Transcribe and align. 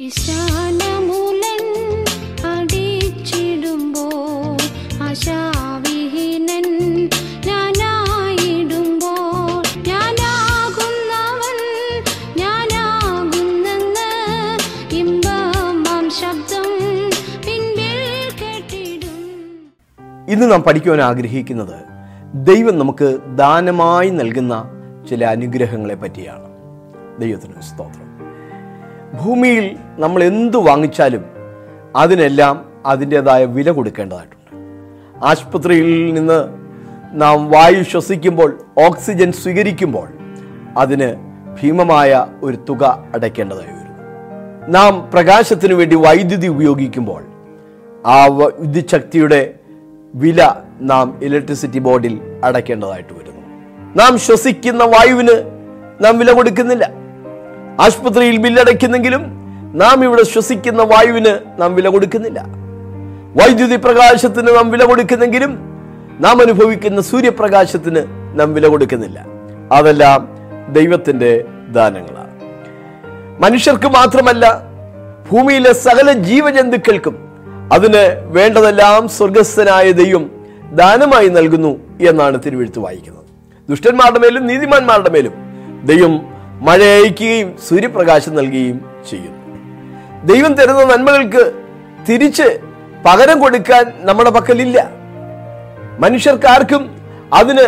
ശബ്ദം 0.00 1.08
കേട്ടിടും. 18.40 19.20
ഇന്ന് 20.28 20.50
നാം 20.50 20.62
പഠിക്കുവാൻ 20.62 21.00
ആഗ്രഹിക്കുന്നത് 21.00 21.84
ദൈവം 22.34 22.78
നമുക്ക് 22.78 23.18
ദാനമായി 23.36 24.10
നൽകുന്ന 24.10 24.64
ചില 25.10 25.24
അനുഗ്രഹങ്ങളെ 25.24 25.94
പറ്റിയാണ്. 25.94 26.48
ദൈവത്തിന് 27.20 27.60
സ്തോത്രം. 27.60 28.07
ഭൂമിയിൽ 29.14 29.76
നമ്മൾ 29.98 30.24
എന്ത് 30.24 30.56
വാങ്ങിച്ചാലും 30.56 31.24
അതിനെല്ലാം 31.96 32.64
അതിന്റെതായ 32.86 33.44
വില 33.44 33.70
കൊടുക്കേണ്ടതായിട്ടുണ്ട്. 33.70 34.38
ആശുപത്രിയിൽ 35.26 36.14
നിന്ന് 36.14 36.44
നാം 37.12 37.50
വായു 37.50 37.82
ശ്വസിക്കുമ്പോൾ 37.82 38.60
ഓക്സിജൻ 38.78 39.32
സ്വീകരിക്കുമ്പോൾ 39.32 40.08
അതിന് 40.78 41.14
ഭീമമായ 41.62 42.26
ഒരു 42.42 42.56
തുക 42.68 43.04
അടയ്ക്കേണ്ടതായി 43.14 43.66
വരും. 43.66 43.78
നാം 44.72 45.10
പ്രകാശത്തിന് 45.10 45.74
വേണ്ടി 45.74 45.96
വൈദ്യുതി 45.96 46.46
ഉപയോഗിക്കുമ്പോൾ 46.46 47.24
ആ 48.06 48.26
വിദ്യുച്ഛക്തിയുടെ 48.26 49.54
വില 50.14 50.54
നാം 50.80 51.18
ഇലക്ട്രിസിറ്റി 51.22 51.78
ബോർഡിൽ 51.78 52.20
അടയ്ക്കേണ്ടതായിട്ട് 52.44 53.12
വരുന്നു. 53.12 53.46
നാം 53.96 54.18
ശ്വസിക്കുന്ന 54.18 54.84
വായുവിന് 54.84 55.60
നാം 56.04 56.18
വില 56.18 56.32
കൊടുക്കുന്നില്ല. 56.32 56.97
ആശുപത്രിയിൽ 57.80 58.36
ബില്ലടയ്ക്കുന്നെങ്കിലും 58.36 59.22
നാം 59.74 60.04
ഇവിടെ 60.04 60.22
ശ്വസിക്കുന്ന 60.22 60.82
വായുവിന് 60.82 61.62
നാം 61.62 61.74
വില 61.74 61.88
കൊടുക്കുന്നില്ല. 61.88 62.44
വൈദ്യുതി 63.36 63.76
പ്രകാശത്തിന് 63.76 64.48
നാം 64.48 64.70
വില 64.70 64.84
കൊടുക്കുന്നെങ്കിലും 64.84 65.58
നാം 66.20 66.42
അനുഭവിക്കുന്ന 66.42 67.00
സൂര്യപ്രകാശത്തിന് 67.00 68.02
നാം 68.40 68.54
വില 68.54 68.66
കൊടുക്കുന്നില്ല. 68.66 69.26
അതെല്ലാം 69.72 70.28
ദൈവത്തിന്റെ 70.72 71.44
ദാനങ്ങളാണ്. 71.68 72.28
മനുഷ്യർക്ക് 73.42 73.86
മാത്രമല്ല 73.86 74.62
ഭൂമിയിലെ 75.32 75.72
സകല 75.72 76.12
ജീവജന്തുക്കൾക്കും 76.12 77.16
അതിന് 77.72 78.22
വേണ്ടതെല്ലാം 78.24 79.08
സ്വർഗസ്ഥനായ 79.08 79.92
ദൈവം 79.92 80.30
ദാനമായി 80.72 81.28
നൽകുന്നു 81.28 81.80
എന്നാണ് 82.08 82.38
തിരുവെഴുത്ത് 82.46 82.78
വായിക്കുന്നത്. 82.78 83.24
ദുഷ്ടന്മാരുടെ 83.70 84.18
മേലും 84.18 84.46
നീതിമാന്മാരുടെ 84.46 85.10
മേലും 85.10 85.32
ദൈവം 85.84 86.37
മഴ 86.60 86.80
അയക്കുകയും 86.84 87.56
സൂര്യപ്രകാശം 87.68 88.34
നൽകുകയും 88.34 88.78
ചെയ്യുന്നു. 89.10 89.38
ദൈവം 90.24 90.54
തരുന്ന 90.54 90.84
നന്മകൾക്ക് 90.84 91.52
തിരിച്ച് 92.08 92.60
പകരം 93.06 93.40
കൊടുക്കാൻ 93.40 93.92
നമ്മുടെ 93.98 94.30
പക്കലില്ല. 94.30 94.90
മനുഷ്യർക്കാർക്കും 96.00 96.82
അതിന് 97.32 97.66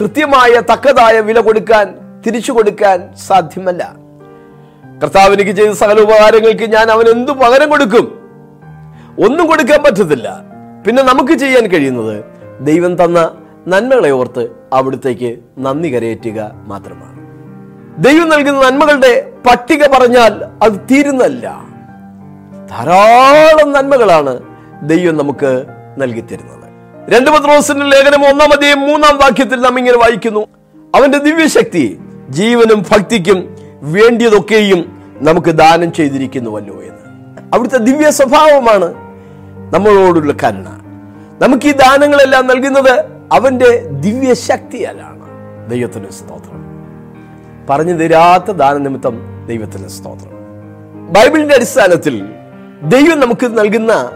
കൃത്യമായ 0.00 0.60
തക്കതായ 0.72 1.20
വില 1.20 1.40
കൊടുക്കാൻ 1.40 1.94
തിരിച്ചു 2.26 2.52
കൊടുക്കാൻ 2.52 3.08
സാധ്യമല്ല. 3.28 3.96
കർത്താവ് 5.02 5.34
എനിക്ക് 5.34 5.50
ചെയ്ത 5.50 5.70
സകല 5.70 6.00
ഉപകാരങ്ങൾക്ക് 6.00 6.66
ഞാൻ 6.72 6.90
അവൻ 6.90 7.08
എന്തു 7.08 7.32
പകരം 7.32 7.70
കൊടുക്കും? 7.70 8.06
ഒന്നും 9.26 9.46
കൊടുക്കാൻ 9.46 9.82
പറ്റത്തില്ല. 9.82 10.40
പിന്നെ 10.86 11.02
നമുക്ക് 11.02 11.32
ചെയ്യാൻ 11.32 11.66
കഴിയുന്നത് 11.66 12.24
ദൈവം 12.60 13.04
തന്ന 13.04 13.30
നന്മകളെ 13.68 14.10
ഓർത്ത് 14.10 14.48
അവിടുത്തേക്ക് 14.72 15.38
നന്ദി 15.58 15.94
കരയേറ്റുക 15.94 16.50
മാത്രമാണ്. 16.66 17.19
ദൈവം 18.00 18.28
നൽകുന്ന 18.28 18.70
നന്മകളുടെ 18.70 19.32
പട്ടിക 19.48 19.86
പറഞ്ഞാൽ 19.86 20.44
അത് 20.62 20.72
തീരുന്നല്ല 20.72 21.46
ധാരാളം 22.70 23.72
നന്മകളാണ് 23.72 24.40
ദൈവം 24.82 25.16
നമുക്ക് 25.16 25.64
നൽകി 25.98 26.20
തരുന്നത് 26.20 26.60
രണ്ട് 27.12 27.30
പത്രോസിന്റെ 27.30 27.86
ലേഖനം 27.86 28.30
ഒന്നാം 28.30 28.52
അധ്യായം 28.52 28.80
മൂന്നാം 28.80 29.16
വാക്യത്തിൽ 29.16 29.60
നാം 29.60 29.78
ഇങ്ങനെ 29.78 29.96
വായിക്കുന്നു. 29.96 30.40
അവന്റെ 30.96 31.18
ദിവ്യശക്തി 31.18 31.98
ജീവനും 32.30 32.84
ഭക്തിക്കും 32.90 33.56
വേണ്ടിയതൊക്കെയും 33.82 35.02
നമുക്ക് 35.20 35.50
ദാനം 35.50 35.92
ചെയ്തിരിക്കുന്നുവല്ലോ 35.92 36.82
എന്ന്. 36.82 37.04
അവിടുത്തെ 37.54 37.78
ദിവ്യ 37.78 38.10
സ്വഭാവമാണ് 38.10 38.94
നമ്മളോടുള്ള 39.74 40.32
കരുണ. 40.32 40.68
നമുക്ക് 41.42 41.66
ഈ 41.66 41.72
ദാനങ്ങളെല്ലാം 41.72 42.46
നൽകുന്നത് 42.46 42.94
അവന്റെ 43.32 43.78
ദിവ്യ 43.78 44.34
ശക്തിയാലാണ് 44.34 45.24
ദൈവത്തിന് 45.70 46.10
സ്തോത്രം. 46.10 46.69
പറഞ്ഞു 47.70 47.92
തരാത്ത 47.92 48.50
ദാനനിമിത്തം 48.50 49.46
ദൈവത്തിന് 49.46 49.88
സ്തോത്രം. 49.88 50.30
ബൈബിളിന്റെ 51.12 51.54
അടിസ്ഥാനത്തിൽ 51.54 52.26
ദൈവം 52.82 53.20
നമുക്ക് 53.20 53.58
നൽകുന്ന 53.58 54.10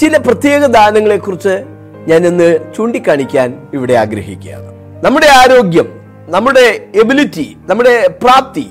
ചില 0.00 0.16
പ്രത്യേക 0.16 0.66
ദാനങ്ങളെ 0.66 1.16
കുറിച്ച് 1.16 1.64
ഞാൻ 2.08 2.26
ഇന്ന് 2.26 2.58
ചൂണ്ടിക്കാണിക്കാൻ 2.76 3.66
ഇവിടെ 3.74 3.92
ആഗ്രഹിക്കുകയാണ്. 3.92 4.72
നമ്മുടെ 5.04 5.26
ആരോഗ്യം 5.26 6.00
നമ്മുടെ 6.28 6.88
എബിലിറ്റി 6.94 7.56
നമ്മുടെ 7.66 8.18
പ്രാപ്തി 8.22 8.70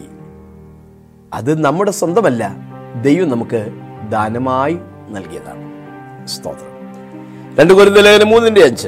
അത് 1.33 1.61
നമ്മുടെ 1.61 1.91
സ്വന്തമല്ല. 1.91 2.55
ദൈവം 3.01 3.29
നമുക്ക് 3.29 3.67
ദാനമായി 4.09 4.77
നൽകിയതാണ്. 5.09 5.71
സ്തോത്രം. 6.27 6.71
രണ്ട് 7.55 7.73
കൊല്ലം 7.73 8.03
ലേഖനം 8.03 8.27
മൂന്നിന്റെ 8.27 8.63
അഞ്ച്. 8.63 8.87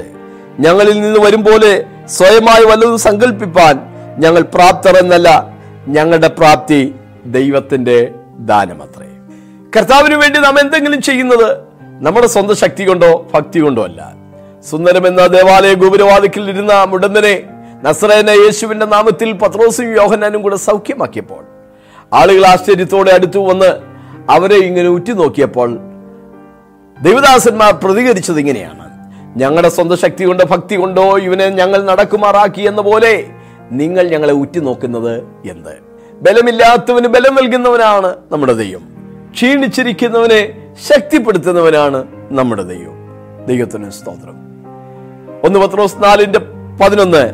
ഞങ്ങളിൽ 0.59 1.01
നിന്ന് 1.01 1.19
വരും 1.19 1.43
പോലെ 1.43 1.85
സ്വയമായി 2.05 2.65
വല്ലതും 2.65 2.97
സങ്കല്പിപ്പാൻ 2.97 3.92
ഞങ്ങൾ 4.19 4.41
പ്രാപ്തർ 4.41 4.97
എന്നല്ല 4.97 5.53
ഞങ്ങളുടെ 5.87 6.27
പ്രാപ്തി 6.27 6.95
ദൈവത്തിന്റെ 7.25 8.11
ദാനമത്രേ. 8.39 9.07
കർത്താവിന് 9.75 10.15
വേണ്ടി 10.15 10.39
നാം 10.39 10.59
എന്തെങ്കിലും 10.59 11.01
ചെയ്യുന്നത് 11.01 11.65
നമ്മുടെ 12.01 12.27
സ്വന്തം 12.27 12.55
ശക്തി 12.55 12.83
കൊണ്ടോ 12.83 13.29
ഭക്തി 13.33 13.59
കൊണ്ടോ 13.59 13.83
അല്ല. 13.83 14.13
സുന്ദരം 14.69 15.07
എന്ന 15.07 15.27
ദേവാലയ 15.27 15.73
ഗോപുരവാദിക്കിൽ 15.73 16.49
ഇരുന്ന 16.49 16.85
മുടന്തനെ 16.85 17.43
നസ്രേന 17.83 18.29
യേശുവിന്റെ 18.29 18.85
നാമത്തിൽ 18.85 19.33
പത്രോസും 19.33 19.95
യോഹനാനും 19.95 20.41
കൂടെ 20.41 20.55
സൗഖ്യമാക്കിയപ്പോൾ 20.55 21.43
ആളുകൾ 22.13 22.45
ആശ്ചര്യത്തോടെ 22.47 23.11
അടുത്തു 23.11 23.39
വന്ന് 23.39 23.79
അവരെ 24.29 24.55
ഇങ്ങനെ 24.55 24.89
ഉറ്റുനോക്കിയപ്പോൾ 24.89 25.79
ദൈവദാസന്മാർ 27.01 27.73
പ്രതികരിച്ചത് 27.83 28.39
ഇങ്ങനെയാണ്. 28.39 28.79
ഞങ്ങളുടെ 29.37 29.69
സ്വന്തം 29.69 29.97
ശക്തി 29.97 30.23
കൊണ്ടോ 30.25 30.45
ഭക്തി 30.45 30.75
കൊണ്ടോ 30.75 31.17
ഇവനെ 31.17 31.49
ഞങ്ങൾ 31.49 31.85
നടക്കുമാറാക്കി 31.85 32.61
എന്ന 32.61 32.81
പോലെ 32.81 33.25
നിങ്ങൾ 33.73 34.07
ഞങ്ങളെ 34.07 34.33
ഉറ്റുനോക്കുന്നത് 34.33 35.23
എന്ത്? 35.51 35.93
ബലമില്ലാത്തവന് 36.21 37.07
ബലം 37.07 37.35
നൽകുന്നവനാണ് 37.35 38.15
നമ്മുടെ 38.31 38.53
ദൈവം. 38.53 38.93
ക്ഷീണിച്ചിരിക്കുന്നവനെ 39.33 40.73
ശക്തിപ്പെടുത്തുന്നവനാണ് 40.89 42.07
നമ്മുടെ 42.31 42.63
ദൈവം. 42.63 43.03
ദൈവത്തിന് 43.47 43.89
സ്തോത്രം. 43.89 44.35
ഒന്ന് 45.43 45.59
പത്രോസ് 45.59 45.95
നാലിന്റെ 45.97 46.39
പതിനൊന്ന് 46.83 47.31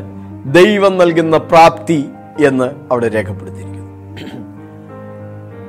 ദൈവം 0.54 0.98
നൽകുന്ന 0.98 1.38
പ്രാപ്തി 1.38 2.06
എന്ന് 2.46 2.72
അവിടെ 2.92 3.10
രേഖപ്പെടുത്തിയിരിക്കുന്നു. 3.10 3.90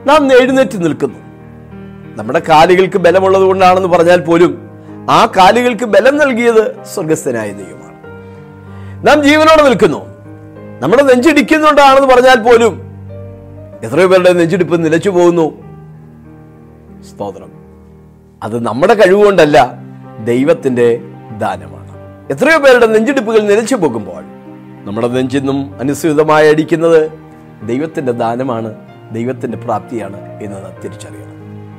നാം 0.06 0.32
എഴുന്നേറ്റ് 0.32 0.84
നിൽക്കുന്നു. 0.84 1.18
നമ്മുടെ 2.16 2.42
കാലുകൾക്ക് 2.48 2.98
ബലമുള്ളത് 2.98 3.42
കൊണ്ടാണെന്ന് 3.42 3.88
പറഞ്ഞാൽ 3.88 4.20
പോലും 4.20 4.58
ആ 5.10 5.28
കാലുകൾക്ക് 5.36 5.84
ബലം 5.84 6.16
നൽകിയത് 6.16 6.84
സ്വർഗസ്ഥനായ 6.94 7.50
ദൈവമാണ്. 7.50 7.90
നാം 9.06 9.22
ജീവനോടെ 9.22 9.62
നിൽക്കുന്നു. 9.62 10.09
നമ്മുടെ 10.80 11.02
നെഞ്ചിടിക്കുന്നുണ്ടാണെന്ന് 11.02 12.08
പറഞ്ഞാൽ 12.08 12.42
പോലും 12.42 12.82
എത്രയോ 13.82 14.06
പേരുടെ 14.06 14.32
നെഞ്ചിടിപ്പ് 14.32 14.84
നിലച്ചു 14.84 15.10
പോകുന്നു. 15.10 15.50
സ്തോത്രം. 17.02 17.52
അത് 18.42 18.66
നമ്മുടെ 18.66 18.94
കഴിവുകൊണ്ടല്ല 18.94 19.72
ദൈവത്തിന്റെ 20.24 21.00
ദാനമാണ്. 21.38 21.90
എത്രയോ 22.32 22.58
പേരുടെ 22.58 22.86
നെഞ്ചിടിപ്പുകൾ 22.86 23.38
നിലച്ചു 23.40 23.74
പോകുമ്പോൾ 23.74 24.22
നമ്മുടെ 24.84 25.08
നെഞ്ചിന്നും 25.08 25.78
അനുസൃതമായി 25.80 26.48
അടിക്കുന്നത് 26.48 27.12
ദൈവത്തിന്റെ 27.66 28.12
ദാനമാണ് 28.12 28.74
ദൈവത്തിന്റെ 29.12 29.58
പ്രാപ്തിയാണ് 29.58 30.42
എന്ന് 30.42 30.56
നാം 30.56 30.72
തിരിച്ചറിയണം. 30.84 31.30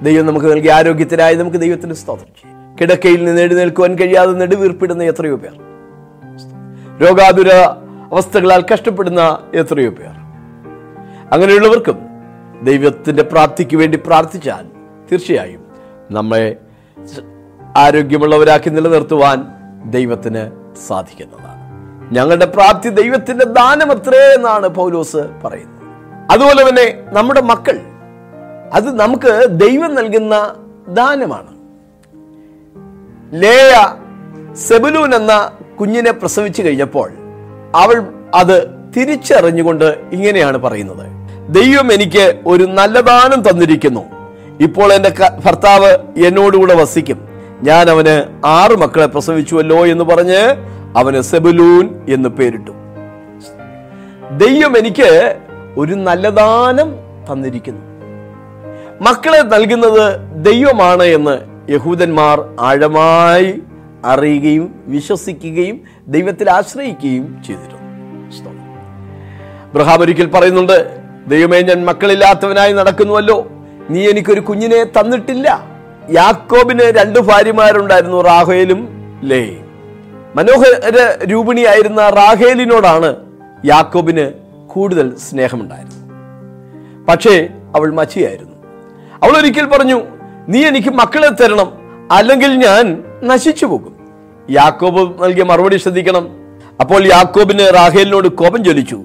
ദൈവം 0.03 0.25
നമുക്ക് 0.25 0.51
നൽകിയ 0.51 0.71
ആരോഗ്യത്തിനായി 0.71 1.35
നമുക്ക് 1.35 1.57
ദൈവത്തിന് 1.57 1.93
സ്തോത്രം 1.93 2.25
ചെയ്യാം. 2.25 2.77
കിടക്കയിൽ 2.81 3.25
നിന്ന് 3.25 3.41
എഴുന്നേൽക്കുവാൻ 3.41 3.95
കഴിയാതെ 3.95 4.31
നെടുവീർപ്പിടുന്ന 4.31 5.03
എത്രയോ 5.03 5.35
പേർ. 5.35 5.53
രോഗാതുര 7.07 7.47
അവസ്ഥകളാൽ 8.11 8.65
കഷ്ടപ്പെടുന്ന 8.73 9.39
എത്രയോ 9.53 9.89
പേർ 9.89 10.15
അങ്ങനെയുള്ളവർക്കും 11.31 11.99
ദൈവത്തിന്റെ 12.63 13.23
പ്രാപ്തിക്ക് 13.23 13.77
വേണ്ടി 13.77 13.97
പ്രാർത്ഥിച്ചാൽ 13.97 14.65
തീർച്ചയായും 15.11 15.65
നമ്മെ 16.11 16.55
ആരോഗ്യമുള്ളവരാക്കി 17.77 18.69
നിലനിർത്തുവാൻ 18.69 19.45
ദൈവത്തിന് 19.85 20.51
സാധിക്കുന്നതാണ്. 20.87 21.61
ഞങ്ങളുടെ 22.13 22.45
പ്രാപ്തി 22.45 22.89
ദൈവത്തിന്റെ 22.89 23.45
ദാനമത്രേ 23.45 24.33
എന്നാണ് 24.33 24.67
പൗലോസ് 24.67 25.17
പറയുന്നത്. 25.17 25.81
അതുപോലെ 26.31 26.69
തന്നെ 26.69 27.03
നമ്മുടെ 27.13 27.41
മക്കൾ 27.41 27.79
അത് 28.73 28.99
നമുക്ക് 28.99 29.45
ദൈവം 29.49 29.95
നൽകുന്ന 29.95 30.55
ദാനമാണ്. 30.87 31.51
ലേയ 33.41 33.73
സെബുലൂൻ 34.53 35.15
എന്ന 35.15 35.51
കുഞ്ഞിനെ 35.79 36.11
പ്രസവിച്ചു 36.11 36.61
കഴിഞ്ഞപ്പോൾ 36.61 37.11
അവൾ 37.75 38.03
അത് 38.35 38.67
തിരിച്ചറിഞ്ഞുകൊണ്ട് 38.97 39.97
ഇങ്ങനെയാണ് 40.13 40.57
പറയുന്നത്. 40.57 41.11
ദൈവം 41.49 41.93
എനിക്ക് 41.93 42.39
ഒരു 42.45 42.63
നല്ല 42.63 43.01
ദാനം 43.01 43.49
തന്നിരിക്കുന്നു. 43.49 44.01
ഇപ്പോൾ 44.59 44.93
എന്റെ 44.93 45.13
ഭർത്താവ് 45.45 45.97
എന്നോടുകൂടെ 46.25 46.73
വസിക്കും. 46.73 47.27
ഞാൻ 47.63 47.89
അവന് 47.89 48.45
ആറു 48.45 48.75
മക്കളെ 48.75 49.05
പ്രസവിച്ചുവല്ലോ 49.05 49.85
എന്ന് 49.85 50.03
പറഞ്ഞ് 50.03 50.55
അവന് 50.97 51.21
സെബുലൂൻ 51.21 52.05
എന്ന് 52.09 52.29
പേരിട്ടു. 52.29 52.71
ദൈവം 54.37 54.77
എനിക്ക് 54.77 55.35
ഒരു 55.77 55.93
നല്ല 55.93 56.29
ദാനം 56.29 56.95
തന്നിരിക്കുന്നു. 57.31 57.81
മക്കളെ 59.01 59.41
നൽകുന്നത് 59.41 60.19
ദൈവമാണ് 60.45 61.03
എന്ന് 61.03 61.37
യഹൂദന്മാർ 61.71 62.43
ആഴമായി 62.59 63.59
അറിയുകയും 64.05 64.83
വിശ്വസിക്കുകയും 64.87 65.81
ദൈവത്തിൽ 66.07 66.49
ആശ്രയിക്കുകയും 66.49 67.43
ചെയ്തിരുന്നു. 67.47 67.81
അബ്രഹാം 69.69 70.01
ഒരിക്കൽ 70.01 70.25
പറയുന്നുണ്ട് 70.25 71.01
ദൈവമേ 71.27 71.61
ഞാൻ 71.61 71.85
മക്കളില്ലാത്തവനായി 71.85 72.73
നടക്കുന്നുവല്ലോ. 72.73 73.51
നീ 73.89 74.09
എനിക്കൊരു 74.09 74.39
കുഞ്ഞിനെ 74.39 74.83
തന്നിട്ടില്ല. 74.83 75.71
യാക്കോബിന് 76.11 76.81
രണ്ട് 76.81 77.19
ഭാര്യമാരുണ്ടായിരുന്നു 77.19 78.21
റാഹേലും 78.21 78.87
ലേ 79.23 79.57
മനോഹര 80.35 81.25
രൂപിണിയായിരുന്ന 81.25 82.09
റാഹേലിനോടാണ് 82.09 83.15
യാക്കോബിന് 83.65 84.31
കൂടുതൽ 84.67 85.15
സ്നേഹമുണ്ടായിരുന്നത്. 85.17 86.01
പക്ഷേ 87.05 87.49
അവൾ 87.75 87.93
മച്ചിയായിരുന്നു. 87.93 88.55
അവൾ 89.23 89.37
ഒരിക്കൽ 89.37 89.65
പറഞ്ഞു 89.65 90.01
നീ 90.49 90.65
എനിക്ക് 90.65 90.89
മക്കളെ 90.89 91.29
തരണം. 91.29 91.80
അല്ലെങ്കിൽ 92.11 92.55
ഞാൻ 92.55 93.03
നശിച്ചു 93.23 93.65
പോകും. 93.65 93.95
യാക്കോബ് 94.49 95.23
നൽകിയ 95.23 95.43
മറുപടി 95.43 95.77
ശ്രദ്ധിക്കണം. 95.77 96.29
അപ്പോൾ 96.79 97.05
യാക്കോബിന് 97.05 97.73
റാഹേലിനോട് 97.73 98.27
കോപം 98.27 98.63
ജ്വലിച്ചു. 98.63 98.95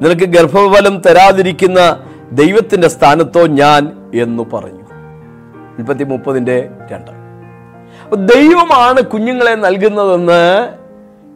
നിനക്ക് 0.00 0.24
ഗർഭഫലം 0.24 1.00
തരാതിരിക്കുന്ന 1.00 2.04
ദൈവത്തിന്റെ 2.32 2.88
സ്ഥാനത്തോ 2.88 3.46
ഞാൻ 3.46 4.10
എന്ന് 4.14 4.56
പറഞ്ഞു. 4.56 4.82
മുപ്പത്തി 5.78 6.04
മുപ്പതിന്റെ 6.04 6.70
രണ്ട്. 6.92 7.10
ദൈവമാണ് 8.34 9.00
കുഞ്ഞുങ്ങളെ 9.00 9.54
നൽകുന്നതെന്ന് 9.54 10.68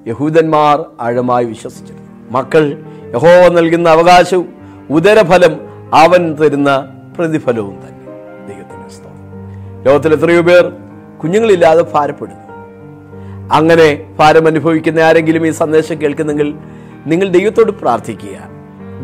യഹൂദന്മാർ 0.08 0.84
ആഴമായി 1.00 1.44
വിശ്വസിച്ചിരുന്നു. 1.44 2.30
മക്കൾ 2.30 2.82
യഹോവ 3.14 3.48
നൽകുന്ന 3.48 3.88
അവകാശവും 3.88 4.54
ഉദരഫലം 4.90 5.60
അവൻ 5.94 6.34
തരുന്ന 6.34 6.88
പ്രതിഫലവും 7.18 7.74
തന്നെ 7.74 8.06
ദൈവത്തിന്റെ 8.48 8.88
സ്ഥാനം 8.88 9.82
ലോകത്തിൽ 9.82 10.12
എത്രയോ 10.12 10.40
പേർ 10.40 10.83
കുഞ്ഞുങ്ങളില്ലാതെ 11.24 11.82
ഭാരപ്പെടുന്നു. 11.94 12.44
അങ്ങനെ 13.54 14.16
ഭാരം 14.18 14.46
അനുഭവിക്കുന്ന 14.46 15.00
ആരെങ്കിലും 15.00 15.46
ഈ 15.46 15.50
സന്ദേശം 15.50 16.02
കേൾക്കുന്നെങ്കിൽ 16.02 16.54
നിങ്ങൾ 17.06 17.28
ദൈവത്തോട് 17.28 17.72
പ്രാർത്ഥിക്കുക. 17.72 18.48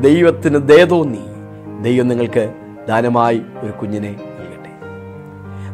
ദൈവത്തിന് 0.00 0.68
ദയ 0.68 0.84
തോന്നി. 0.84 1.18
ദൈവം 1.82 2.08
നിങ്ങൾക്ക് 2.08 2.54
ദാനമായി 2.88 3.42
ഒരു 3.62 3.72
കുഞ്ഞിനെ 3.72 4.08
നൽകട്ടെ. 4.08 4.70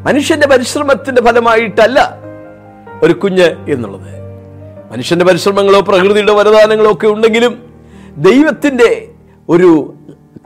മനുഷ്യന്റെ 0.07 0.47
പരിശ്രമത്തിന്റെ 0.47 1.23
ഫലമായിട്ടല്ല 1.23 2.19
ഒരു 3.03 3.13
കുഞ്ഞ് 3.13 3.71
എന്നുള്ളത്. 3.71 4.21
മനുഷ്യന്റെ 4.93 5.25
പരിശ്രമങ്ങളോ 5.25 5.81
പ്രകൃതിയുടെ 5.81 6.33
വരദാനങ്ങളോ 6.33 6.93
ഒക്കെ 6.93 7.07
ഉണ്ടെങ്കിലും 7.07 7.75
ദൈവത്തിന്റെ 8.17 9.09
ഒരു 9.49 9.95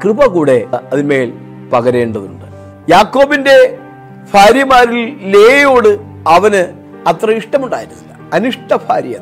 കൃപ 0.05 0.27
കൂടെ 0.27 0.67
അതിന്മേൽ 0.93 1.33
പകരേണ്ടതുണ്ട്. 1.73 2.45
യാക്കോബിന്റെ 2.93 3.79
ഭാര്യമാരിൽ 4.35 5.33
ലേയോട് 5.33 5.89
അവന് 6.29 6.63
അത്ര 7.09 7.31
ഇഷ്ടമുണ്ടായിരുന്നില്ല. 7.31 8.31
അനിഷ്ട 8.33 8.75
ഭാര്യ 8.75 9.17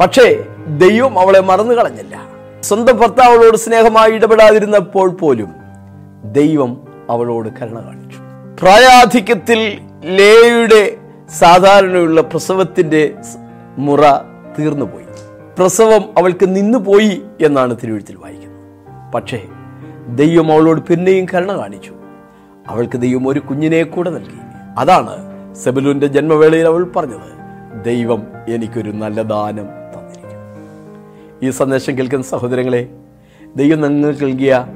പക്ഷേ 0.00 0.44
ദൈവം 0.78 1.18
അവളെ 1.18 1.40
മറന്നു 1.40 1.74
കളഞ്ഞില്ല. 1.74 2.22
സ്വന്തം 2.60 2.96
ഭർത്താവളോട് 2.96 3.56
സ്നേഹമായി 3.56 4.12
ഇടപെടാതിരുന്നപ്പോൾ 4.12 5.10
പോലും 5.10 5.48
ദൈവം 6.24 6.88
അവളോട് 7.10 7.48
കരുണ 7.48 7.80
കാണിച്ചു. 7.80 8.18
പ്രായാധിക്യത്തിൽ 8.62 9.80
ലേയുടെ 10.04 10.96
സാധാരണയുള്ള 11.38 12.20
പ്രസവത്തിന്റെ 12.20 13.14
മുറ 13.78 14.00
തീർന്നുപോയി 14.58 15.04
പ്രസവം 15.58 16.02
അവൾക്ക് 16.18 16.56
നിന്നുപോയി 16.56 17.22
എന്നാണ് 17.40 17.76
തിരുവഴുത്തിൽ 17.82 18.16
വായിക്കുന്നത്. 18.16 19.12
പക്ഷേ 19.12 19.42
ദൈവം 20.08 20.52
അവളോട് 20.52 20.80
പിന്നെയും 20.80 21.26
കരുണ 21.34 21.52
കാണിച്ചു. 21.52 21.92
അവൾക്ക് 22.70 22.98
ദൈവം 22.98 23.28
ഒരു 23.28 23.40
കുഞ്ഞിനെ 23.40 23.82
കൂടെ 23.82 24.10
നൽകി. 24.10 24.38
അതാണ് 24.78 25.16
സെബലുവിന്റെ 25.56 26.06
ജന്മവേളയിൽ 26.06 26.66
അവൾ 26.66 26.92
പറഞ്ഞത്. 26.96 27.40
ദൈവം 27.84 28.22
എനിക്കൊരു 28.48 28.90
നല്ല 28.90 29.22
ദാനം 29.22 29.64
തന്നിരിക്കുന്നു. 29.64 31.46
ഈ 31.46 31.50
സന്ദേശം 31.50 31.98
കേൾക്കുന്ന 31.98 32.24
സഹോദരങ്ങളെ 32.24 32.88
ദൈവം 33.56 33.80
നിങ്ങൾക്ക് 33.80 34.24
നൽകിയ 34.24 34.66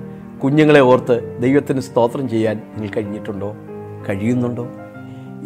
കുഞ്ഞുങ്ങളെ 0.44 0.80
ഓർത്ത് 0.80 1.42
ദൈവത്തിന് 1.42 1.80
സ്തോത്രം 1.80 2.28
ചെയ്യാൻ 2.28 2.60
നിങ്ങൾ 2.76 2.94
കഴിഞ്ഞിട്ടുണ്ടോ? 2.94 3.56
കഴിയുന്നുണ്ടോ? 4.08 4.68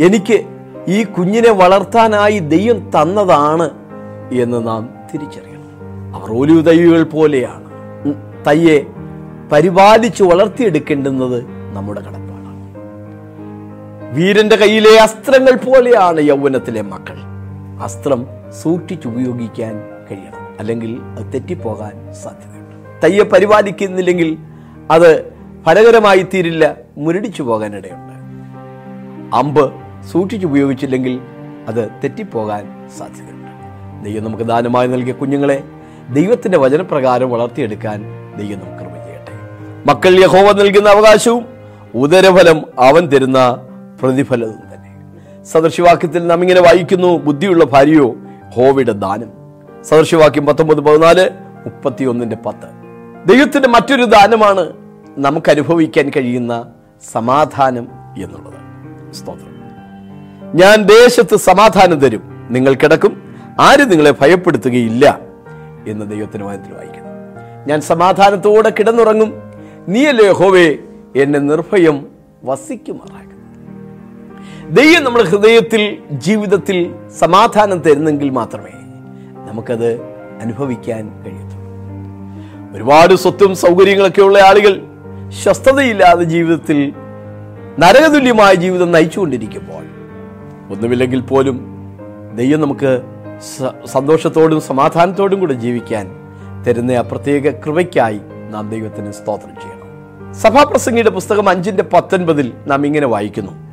എനിക്ക് 0.01 0.44
ഈ 0.89 1.05
കുഞ്ഞിനെ 1.05 1.51
വളർത്താനായി 1.51 2.39
ദൈവം 2.39 2.91
തന്നതാണ് 2.91 3.71
എന്ന് 4.33 4.67
നാം 4.67 4.94
തിരിച്ചറിയണം. 5.15 5.59
അവർ 6.15 6.31
ഒരു 6.31 6.61
ദൈവികൾ 6.61 7.03
പോലെയാണ്. 7.03 7.69
തയ്യെ 8.47 8.87
പരിപാലിച്ച് 9.53 10.23
വളർത്തിയെടുക്കേണ്ടുന്നത് 10.23 11.44
നമ്മുടെ 11.73 12.01
കടപ്പാടാണ് 12.01 12.18
വീരന്റെ 14.12 14.56
കയ്യിലെ 14.56 14.99
അസ്ത്രങ്ങൾ 14.99 15.56
പോലെയാണ് 15.56 16.20
യൗവനത്തിലെ 16.20 16.81
മക്കൾ. 16.81 17.16
അസ്ത്രം 17.82 18.26
സൂക്ഷിച്ചുപയോഗിക്കാൻ 18.62 19.75
കഴിയണം. 20.10 20.58
അല്ലെങ്കിൽ 20.58 21.00
അത് 21.19 21.32
തെറ്റിപ്പോകാൻ 21.32 22.14
സാധ്യതയുണ്ട്. 22.14 23.05
തയ്യെ 23.05 23.25
പരിപാലിക്കുന്നില്ലെങ്കിൽ 23.25 24.37
അത് 24.90 25.32
ഫലകരമായി 25.66 26.26
തീരില്ല 26.34 26.76
മുരടിച്ചു 26.99 27.43
പോകാനിടയുണ്ട്. 27.43 28.12
അമ്പ് 29.37 29.72
സൂക്ഷിച്ചുപയോഗിച്ചില്ലെങ്കിൽ 30.12 31.20
അത് 31.69 31.88
തെറ്റിപ്പോകാൻ 32.05 32.88
സാധ്യതയുണ്ട്. 32.99 33.50
ദൈവം 34.05 34.25
നമുക്ക് 34.25 34.44
ദാനമായി 34.44 34.88
നൽകിയ 34.88 35.12
കുഞ്ഞുങ്ങളെ 35.12 35.62
ദൈവത്തിന്റെ 36.12 36.58
വചനപ്രകാരം 36.58 37.31
വളർത്തിയെടുക്കാൻ 37.31 38.05
ദൈവം 38.37 38.60
നമുക്ക് 38.60 38.82
ചെയ്യട്ടെ. 39.05 39.32
മക്കൾ 39.87 40.25
യഹോവ 40.25 40.52
നൽകുന്ന 40.52 40.88
അവകാശവും 40.88 41.46
ഉദരഫലം 41.94 42.62
അവൻ 42.78 43.08
തരുന്ന 43.08 43.68
പ്രതിഫലവും 44.03 44.55
തന്നെ. 44.55 44.89
സദൃശവാക്യത്തിൽ 45.45 46.27
നാം 46.27 46.43
ഇങ്ങനെ 46.43 46.61
വായിക്കുന്നു 46.61 47.19
ബുദ്ധിയുള്ള 47.19 47.65
ഭാര്യയോ 47.65 48.15
ഹോവയുടെ 48.55 48.93
ദാനം. 48.93 49.31
സദൃശവാക്യം 49.85 50.47
പത്തൊമ്പത് 50.47 50.81
പതിനാല് 50.81 51.31
മുപ്പത്തി 51.67 52.05
ഒന്നിന്റെ 52.05 52.37
പത്ത്. 52.37 52.79
ദൈവത്തിന്റെ 53.29 53.69
മറ്റൊരു 53.69 54.05
ദാനമാണ് 54.05 54.73
നമുക്ക് 55.19 55.50
അനുഭവിക്കാൻ 55.50 56.11
കഴിയുന്ന 56.17 56.73
സമാധാനം 57.12 57.89
എന്നുള്ളത്. 58.23 59.15
സ്തോത്രം. 59.15 59.58
ഞാൻ 60.55 60.82
ദേശത്ത് 60.82 61.37
സമാധാനം 61.37 62.01
തരും. 62.01 62.49
നിങ്ങൾ 62.51 62.75
കിടക്കും. 62.75 63.37
ആരും 63.61 63.89
നിങ്ങളെ 63.89 64.15
ഭയപ്പെടുത്തുകയില്ല 64.20 65.19
എന്ന് 65.89 66.11
ദൈവത്തിന് 66.11 66.44
വാദത്തിൽ 66.44 66.75
വായിക്കുന്നു. 66.75 67.08
ഞാൻ 67.67 67.81
സമാധാനത്തോടെ 67.81 68.70
കിടന്നുറങ്ങും. 68.70 69.32
നീയല്ലേ 69.89 70.31
ഹോവേ 70.31 70.77
എന്നെ 71.17 71.39
നിർഭയം 71.39 72.06
വസിക്കുമാറാകും 72.44 73.38
ദൈവം 74.77 75.05
നമ്മുടെ 75.05 75.25
ഹൃദയത്തിൽ 75.25 75.98
ജീവിതത്തിൽ 76.13 76.94
സമാധാനം 77.19 77.79
തരുന്നെങ്കിൽ 77.79 78.31
മാത്രമേ 78.31 78.72
നമുക്കത് 79.48 80.01
അനുഭവിക്കാൻ 80.43 81.22
കഴിയത്തുള്ളൂ. 81.22 81.69
ഒരുപാട് 82.75 83.15
സ്വത്തും 83.15 83.55
സൗകര്യങ്ങളൊക്കെ 83.55 84.22
ഉള്ള 84.22 84.39
ആളുകൾ 84.39 84.82
സ്വസ്ഥതയില്ലാതെ 85.43 86.22
ജീവിതത്തിൽ 86.22 86.93
നരകതുല്യമായ 87.79 88.55
ജീവിതം 88.55 88.93
നയിച്ചുകൊണ്ടിരിക്കുമ്പോൾ 88.93 89.84
ഒന്നുമില്ലെങ്കിൽ 90.75 91.20
പോലും 91.20 91.56
ദൈവം 92.34 92.60
നമുക്ക് 92.60 93.03
സന്തോഷത്തോടും 93.87 94.60
സമാധാനത്തോടും 94.60 95.41
കൂടെ 95.41 95.53
ജീവിക്കാൻ 95.53 96.10
തരുന്ന 96.67 96.91
ആ 96.91 97.01
പ്രത്യേക 97.01 97.51
കൃപയ്ക്കായി 97.51 98.20
നാം 98.51 98.70
ദൈവത്തിന് 98.70 99.13
സ്തോത്രം 99.13 99.55
ചെയ്യണം. 99.63 99.89
സഭാപ്രസംഗിയുടെ 100.34 101.10
പുസ്തകം 101.10 101.48
അഞ്ചിന്റെ 101.48 101.82
പത്തൊൻപതിൽ 101.82 102.53
നാം 102.67 102.87
ഇങ്ങനെ 102.87 103.06
വായിക്കുന്നു. 103.06 103.68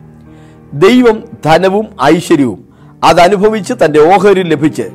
ദൈവം 0.74 1.24
ധനവും 1.46 1.88
ഐശ്വര്യവും 2.04 2.70
അതനുഭവിച്ച് 3.04 3.74
തന്റെ 3.86 4.00
ഓഹരി 4.00 4.44
ലഭിച്ച് 4.44 4.90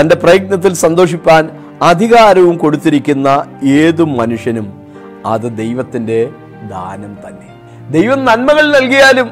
തന്റെ 0.00 0.16
പ്രയത്നത്തിൽ 0.16 0.72
സന്തോഷിപ്പാൻ 0.74 1.50
അധികാരവും 1.82 2.58
കൊടുത്തിരിക്കുന്ന 2.58 3.46
ഏതു 3.64 4.02
മനുഷ്യനും 4.02 4.88
അത് 5.26 5.56
ദൈവത്തിന്റെ 5.56 6.30
ദാനം 6.70 7.16
തന്നെ. 7.26 7.48
ദൈവം 7.90 8.24
നന്മകൾ 8.24 8.72
നൽകിയാലും 8.72 9.30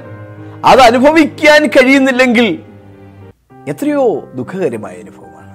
അത് 0.65 0.81
അനുഭവിക്കാൻ 0.81 1.67
കഴിയുന്നില്ലെങ്കിൽ 1.67 2.63
എത്രയോ 3.69 4.29
ദുഃഖകരമായ 4.35 4.95
അനുഭവമാണ്. 4.95 5.53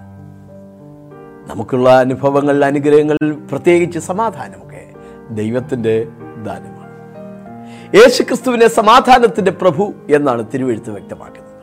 നമുക്കുള്ള 1.51 2.00
അനുഭവങ്ങൾ 2.00 2.65
അനുഗ്രഹങ്ങൾ 2.65 3.17
പ്രത്യേകിച്ച് 3.51 4.00
സമാധാനമൊക്കെ 4.00 4.86
ദൈവത്തിന്റെ 5.32 6.03
ദാനമാണ് 6.44 6.76
യേശുക്രിസ്തുവിനെ 7.96 8.67
സമാധാനത്തിന്റെ 8.67 9.51
പ്രഭു 9.51 9.94
എന്നാണ് 10.10 10.46
തിരുവെഴുത്ത് 10.53 10.89
വ്യക്തമാക്കുന്നത്. 10.89 11.53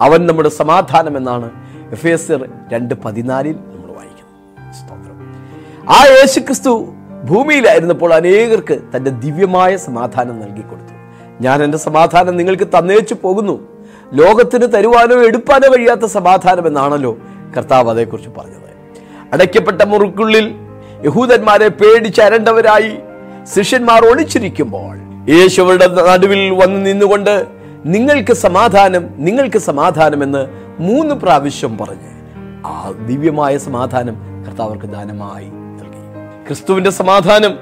അവൻ 0.00 0.26
നമ്മുടെ 0.26 0.48
സമാധാനം 0.48 1.16
എന്നാണ് 1.16 1.50
എഫ് 1.92 2.06
എസ് 2.06 2.38
രണ്ട് 2.72 2.94
പതിനാലിൽ 2.94 3.52
നമ്മൾ 3.52 3.92
വായിക്കുന്നത്. 3.92 4.72
സ്തോത്രം. 4.74 5.34
ആ 5.90 6.04
യേശുക്രിസ്തു 6.04 6.94
ഭൂമിയിലായിരുന്നപ്പോൾ 7.30 8.14
അനേകർക്ക് 8.14 8.78
തന്റെ 8.96 9.10
ദിവ്യമായ 9.10 9.76
സമാധാനം 9.76 10.40
നൽകിക്കൊടുത്തു. 10.40 10.94
ഞാൻ 11.40 11.62
എന്റെ 11.62 11.78
സമാധാനം 11.78 12.36
നിങ്ങൾക്ക് 12.36 12.68
തന്നേച്ചു 12.78 13.16
പോകുന്നു. 13.22 13.68
ലോകത്തിന് 14.12 14.72
തരുവാനോ 14.72 15.22
എടുപ്പാനോ 15.22 15.76
കഴിയാത്ത 15.76 16.04
സമാധാനം 16.04 16.66
എന്നാണല്ലോ 16.66 17.18
കർത്താവ് 17.56 17.90
അതേക്കുറിച്ച് 17.90 18.30
പറഞ്ഞത്. 18.30 18.60
അടയ്ക്കപ്പെട്ട 19.32 19.82
മുറുക്കുള്ളിൽ 19.82 20.54
യഹൂദന്മാരെ 21.04 21.68
പേടിച്ചരണ്ടവരായി 21.68 22.98
ശിഷ്യന്മാർ 23.44 24.04
ഒളിച്ചിരിക്കുമ്പോൾ 24.06 24.99
യേശുവരുടെ 25.28 25.86
നടുവിൽ 25.86 26.50
വന്ന് 26.50 26.86
നിന്നുകൊണ്ട് 26.86 27.46
നിങ്ങൾക്ക് 27.84 28.32
സമാധാനം 28.32 29.14
നിങ്ങൾക്ക് 29.18 29.58
സമാധാനം 29.58 30.22
എന്ന് 30.22 30.46
മൂന്ന് 30.82 31.14
പ്രാവശ്യം 31.14 31.78
പറഞ്ഞ് 31.78 32.10
ആ 32.66 32.90
ദിവ്യമായ 32.90 33.58
സമാധാനം 33.58 34.16
കർത്താവർക്ക് 34.48 34.84
ദാനമായി 34.84 35.44
നൽകി. 35.44 36.02
ക്രിസ്തുവിന്റെ 36.46 36.90
സമാധാനം 36.90 37.58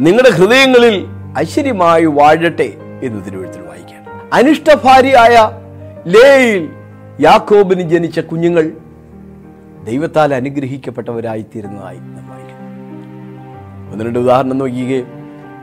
നിങ്ങളുടെ 0.00 0.30
ഹൃദയങ്ങളിൽ 0.30 1.08
ഐശ്വര്യമായി 1.38 2.04
വാഴട്ടെ 2.04 2.74
എന്ന് 3.02 3.26
തിരുവഴുത്തിൽ 3.26 3.62
വായിക്കാം 3.62 4.30
അനിഷ്ടഭാര്യയായ 4.32 5.50
ലേയിൽ 6.06 6.70
യാക്കോബിന് 7.20 7.80
ജനിച്ച 7.80 8.20
കുഞ്ഞുങ്ങൾ 8.20 8.72
ദൈവത്താൽ 9.84 10.34
അനുഗ്രഹിക്കപ്പെട്ടവരായി 10.34 11.42
തീരുന്നതായി 11.42 11.98
നമ്മൾ 11.98 12.40
ഒന്ന് 13.92 14.04
രണ്ട് 14.04 14.18
ഉദാഹരണം 14.18 14.58
നോക്കിയേ 14.58 15.02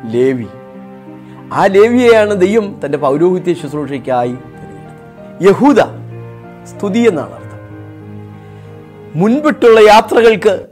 ലേവി. 0.05 0.47
ആ 1.53 1.65
ലേവിയെയാണ് 1.65 2.41
ദൈവം 2.41 2.79
തന്റെ 2.85 2.97
പൗരോഹിത്യ 2.97 3.53
ശുശ്രൂഷയ്ക്കായി 3.53 4.37
യഹൂദ 5.41 5.81
സ്തുതി 6.65 6.99
എന്നാണ് 6.99 7.33
അർത്ഥം. 7.33 7.59
മുൻപിട്ടുള്ള 9.21 9.79
യാത്രകൾക്ക് 9.79 10.65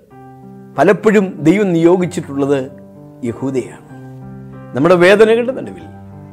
പലപ്പോഴും 0.77 1.37
ദൈവം 1.41 1.73
നിയോഗിച്ചിട്ടുള്ളത് 1.73 2.71
യഹൂദയാണ്. 3.25 3.85
നമ്മുടെ 4.77 4.95
വേദനകളുടെ 4.95 5.51
നടുവിൽ 5.51 5.81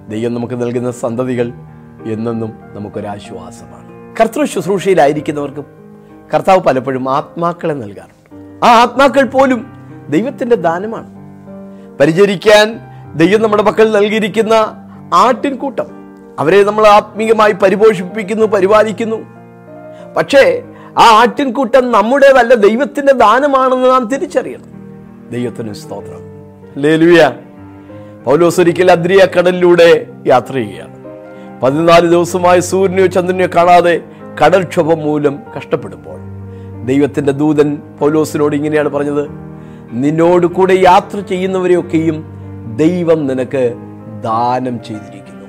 ദൈവം 0.09 0.35
നമുക്ക് 0.35 0.63
നൽകുന്ന 0.63 0.91
സന്തതികൾ 0.91 1.53
എന്നെന്നും 2.05 2.53
നമുക്കൊരാശ്വാസമാണ്. 2.73 4.17
കർത്തൃ 4.21 4.45
ശുശ്രൂഷയിലായിരിക്കുന്നവർക്കും 4.45 5.67
കർത്താവ് 6.35 6.61
പലപ്പോഴും 6.61 7.11
ആത്മാക്കളെ 7.11 7.75
നൽകാറുണ്ട്. 7.75 8.65
ആ 8.65 8.83
ആത്മാക്കൾ 8.83 9.27
പോലും 9.27 9.67
ദൈവത്തിന്റെ 10.09 10.57
ദാനമാണ്. 10.57 11.07
പരിചരിക്കാൻ 12.01 12.92
ദൈവം 13.17 13.43
നമ്മുടെ 13.43 13.63
മക്കൾ 13.63 13.91
നൽകിയിരിക്കുന്ന 13.91 14.53
ആട്ടിൻകൂട്ടം. 15.15 15.87
അവരെ 16.39 16.65
നമ്മൾ 16.65 16.87
ആത്മീയമായി 16.87 17.53
പരിപോഷിപ്പിക്കുന്നു 17.53 18.47
പരിപാലിക്കുന്നു. 18.47 19.17
പക്ഷേ 20.17 20.63
ആ 20.99 21.21
ആട്ടിൻകൂട്ടം 21.21 21.93
നമ്മുടേതല്ല 21.93 22.55
ദൈവത്തിന്റെ 22.55 23.13
ദാനമാണെന്ന് 23.13 23.91
നാം 23.91 24.09
തിരിച്ചറിയണം. 24.09 24.73
ദൈവത്തിന് 25.31 25.73
സ്തോത്രം. 25.73 26.21
ലേലുയ 26.83 27.31
പൗലോസ് 28.25 28.61
ഒരിക്കൽ 28.61 28.91
അദ്രിയ 28.91 29.27
കടലിലൂടെ 29.39 30.07
യാത്ര 30.27 30.55
ചെയ്യുകയാണ്. 30.55 30.97
പതിനാല് 31.63 32.09
ദിവസമായി 32.09 32.61
സൂര്യനെയോ 32.61 33.07
ചന്ദ്രനെയോ 33.07 33.49
കാണാതെ 33.57 34.01
കടൽക്ഷോഭം 34.45 34.99
മൂലം 34.99 35.39
കഷ്ടപ്പെടുമ്പോൾ 35.57 36.19
ദൈവത്തിന്റെ 36.85 37.33
ദൂതൻ 37.33 37.79
പൗലോസിനോട് 37.99 38.57
ഇങ്ങനെയാണ് 38.57 38.89
പറഞ്ഞത്. 38.89 39.29
നിന്നോട് 39.93 40.47
കൂടെ 40.47 40.75
യാത്ര 40.75 41.21
ചെയ്യുന്നവരെയൊക്കെയും 41.21 42.42
ദൈവം 42.77 43.27
നിനക്ക് 43.27 43.75
ദാനം 44.21 44.83
ചെയ്തിരിക്കുന്നു 44.83 45.47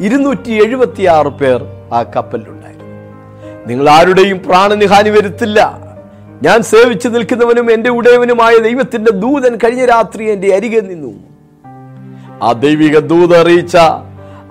ഇരുന്നൂറ്റി 0.00 0.52
എഴുപത്തിയാറ് 0.64 1.28
പേർ 1.28 1.64
ആ 1.92 2.02
കപ്പലിലുണ്ടായിരുന്നു. 2.02 2.94
നിങ്ങൾ 3.66 3.90
ആരുടെയും 3.90 4.38
പ്രാണന് 4.38 4.84
ഹാനി 4.84 5.10
വരുത്തില്ല. 5.10 5.86
ഞാൻ 6.42 6.62
സേവിച്ചു 6.62 7.08
നിൽക്കുന്നവനും 7.08 7.70
എന്റെ 7.70 7.90
ഉടയവനുമായ 7.90 8.56
ദൈവത്തിന്റെ 8.56 9.10
ദൂതൻ 9.12 9.56
കഴിഞ്ഞ 9.56 9.84
രാത്രി 9.84 10.30
എന്റെ 10.30 10.54
അരികെ 10.54 10.80
നിന്നു. 10.80 11.12
ആ 12.42 12.52
ദൈവിക 12.52 12.98
ദൂത 12.98 13.36
അറിയിച്ച 13.36 13.76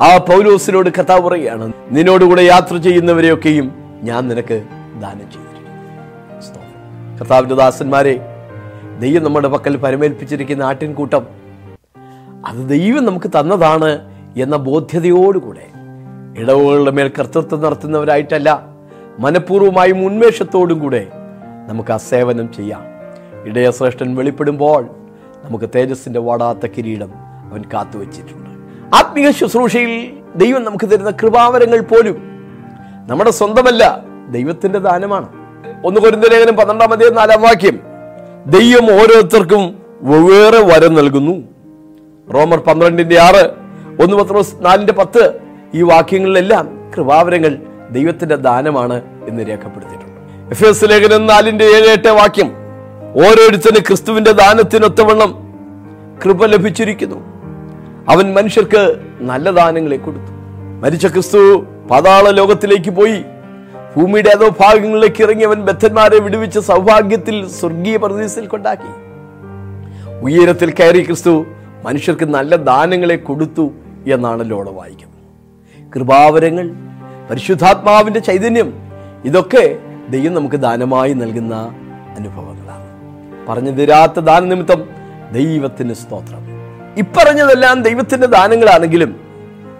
ആ 0.01 0.17
പൗലോസിനോട് 0.17 0.89
കഥ 0.89 1.19
പറയുകയാണ് 1.19 1.73
നിന്നോടുകൂടെ 1.91 2.41
യാത്ര 2.41 2.77
ചെയ്യുന്നവരെയൊക്കെയും 2.77 3.71
ഞാൻ 4.03 4.27
നിനക്ക് 4.27 4.63
ദാനം 5.01 5.27
ചെയ്തിരിക്കുന്നു. 5.31 5.45
കർത്താവിന്റെ 7.19 7.55
ദാസന്മാരെ 7.55 8.19
ദൈവം 8.99 9.23
നമ്മുടെ 9.23 9.47
പക്കൽ 9.47 9.77
പരമേൽപ്പിച്ചിരിക്കുന്ന 9.77 10.63
ആട്ടിൻകൂട്ടം 10.63 11.44
അത് 12.47 12.69
ദൈവം 12.69 13.05
നമുക്ക് 13.05 13.27
തന്നതാണ് 13.27 13.91
എന്ന 14.37 14.55
ബോധ്യതയോടുകൂടെ 14.55 15.65
ഇടവുകളുടെ 16.41 16.91
മേൽ 16.91 17.11
കർത്തൃത്വം 17.19 17.61
നടത്തുന്നവരായിട്ടല്ല 17.61 18.69
മനഃപൂർവമായും 19.19 20.05
ഉന്മേഷത്തോടും 20.05 20.79
കൂടെ 20.79 21.07
നമുക്ക് 21.67 21.91
ആ 21.93 21.97
സേവനം 21.97 22.53
ചെയ്യാം. 22.53 22.83
ഇടയശ്രേഷ്ഠൻ 23.45 24.15
വെളിപ്പെടുമ്പോൾ 24.15 24.83
നമുക്ക് 25.43 25.69
തേജസ്സിന്റെ 25.75 26.19
വാടാത്ത 26.19 26.65
കിരീടം 26.65 27.11
അവൻ 27.51 27.63
കാത്തുവച്ചിട്ടുണ്ട്. 27.73 28.49
ആത്മീയ 28.95 29.31
ശുശ്രൂഷയിൽ 29.31 30.11
ദൈവം 30.35 30.63
നമുക്ക് 30.63 30.85
തരുന്ന 30.85 31.11
കൃപാവരങ്ങൾ 31.11 31.81
പോലും 31.81 32.17
നമ്മുടെ 33.07 33.31
സ്വന്തമല്ല 33.31 34.05
ദൈവത്തിന്റെ 34.31 34.79
ദാനമാണ്. 34.79 35.27
ഒന്ന് 35.85 35.99
കൊരുന്തലേഖനം 36.01 36.55
പന്ത്രണ്ടാം 36.55 36.93
അധ്യായം 36.93 37.15
നാലാം 37.15 37.41
വാക്യം 37.41 37.79
ദൈവം 38.45 38.85
ഓരോരുത്തർക്കും 38.93 39.83
വെവ്വേറെ 40.01 40.61
വരം 40.65 40.93
നൽകുന്നു. 40.93 41.54
റോമർ 42.33 42.57
പന്ത്രണ്ടിന്റെ 42.57 43.19
ആറ് 43.19 43.51
ഒന്ന് 44.01 44.17
പത്രോസ് 44.17 44.55
നാലിന്റെ 44.61 44.93
പത്ത്. 44.93 45.33
ഈ 45.73 45.81
വാക്യങ്ങളിലെല്ലാം 45.81 46.91
കൃപാവരങ്ങൾ 46.97 47.57
ദൈവത്തിന്റെ 47.91 48.35
ദാനമാണ് 48.35 49.01
എന്ന് 49.27 49.43
രേഖപ്പെടുത്തിയിട്ടുണ്ട്. 49.47 50.21
എഫ് 50.51 50.65
എസ് 50.65 50.85
ലേഖനം 50.85 51.25
നാലിന്റെ 51.25 51.65
ഏഴ് 51.65 51.91
എട്ട് 51.91 52.07
വാക്യം 52.07 52.51
ഓരോരുത്തരും 53.15 53.83
ക്രിസ്തുവിന്റെ 53.87 54.31
ദാനത്തിനൊത്തവണ്ണം 54.31 55.35
കൃപ 56.25 56.45
ലഭിച്ചിരിക്കുന്നു. 56.45 57.15
അവൻ 58.09 58.33
മനുഷ്യർക്ക് 58.33 58.99
നല്ല 59.19 59.51
ദാനങ്ങളെ 59.51 59.97
കൊടുത്തു. 59.97 60.31
മരിച്ച 60.81 61.05
ക്രിസ്തു 61.05 61.65
പാതാള 61.91 62.29
ലോകത്തിലേക്ക് 62.29 62.89
പോയി. 62.89 63.23
ഭൂമിയുടെ 63.97 64.29
ഏതോ 64.29 64.49
ഭാഗങ്ങളിലേക്ക് 64.49 65.23
ഇറങ്ങി 65.23 65.43
അവൻ 65.43 65.61
ബദ്ധന്മാരെ 65.61 66.19
വിടുവിച്ച 66.19 66.59
സൗഭാഗ്യത്തിൽ 66.59 67.47
സ്വർഗീയ 67.47 67.97
പ്രതിസിൽ 67.97 68.45
കൊണ്ടാക്കി. 68.45 68.91
ഉയരത്തിൽ 70.21 70.71
കയറി 70.71 71.03
ക്രിസ്തു 71.03 71.45
മനുഷ്യർക്ക് 71.85 72.25
നല്ല 72.25 72.55
ദാനങ്ങളെ 72.55 73.15
കൊടുത്തു 73.15 73.71
എന്നാണല്ലോ 74.07 74.57
അവിടെ 74.57 74.71
വായിക്കുന്നത്. 74.71 75.15
കൃപാവരങ്ങൾ 75.93 76.71
പരിശുദ്ധാത്മാവിന്റെ 77.29 78.19
ചൈതന്യം 78.19 78.73
ഇതൊക്കെ 79.25 79.79
ദൈവം 80.09 80.33
നമുക്ക് 80.33 80.55
ദാനമായി 80.55 81.13
നൽകുന്ന 81.13 81.55
അനുഭവങ്ങളാണ്. 82.19 82.85
പറഞ്ഞു 83.49 83.71
തീരാത്ത 83.71 84.19
ദാന 84.19 84.43
നിമിത്തം 84.43 84.89
ദൈവത്തിന് 85.31 85.93
സ്തോത്രം. 85.93 86.39
ഇപ്പറഞ്ഞതെല്ലാം 86.97 87.81
ദൈവത്തിന്റെ 87.81 88.27
ദാനങ്ങളാണെങ്കിലും 88.27 89.19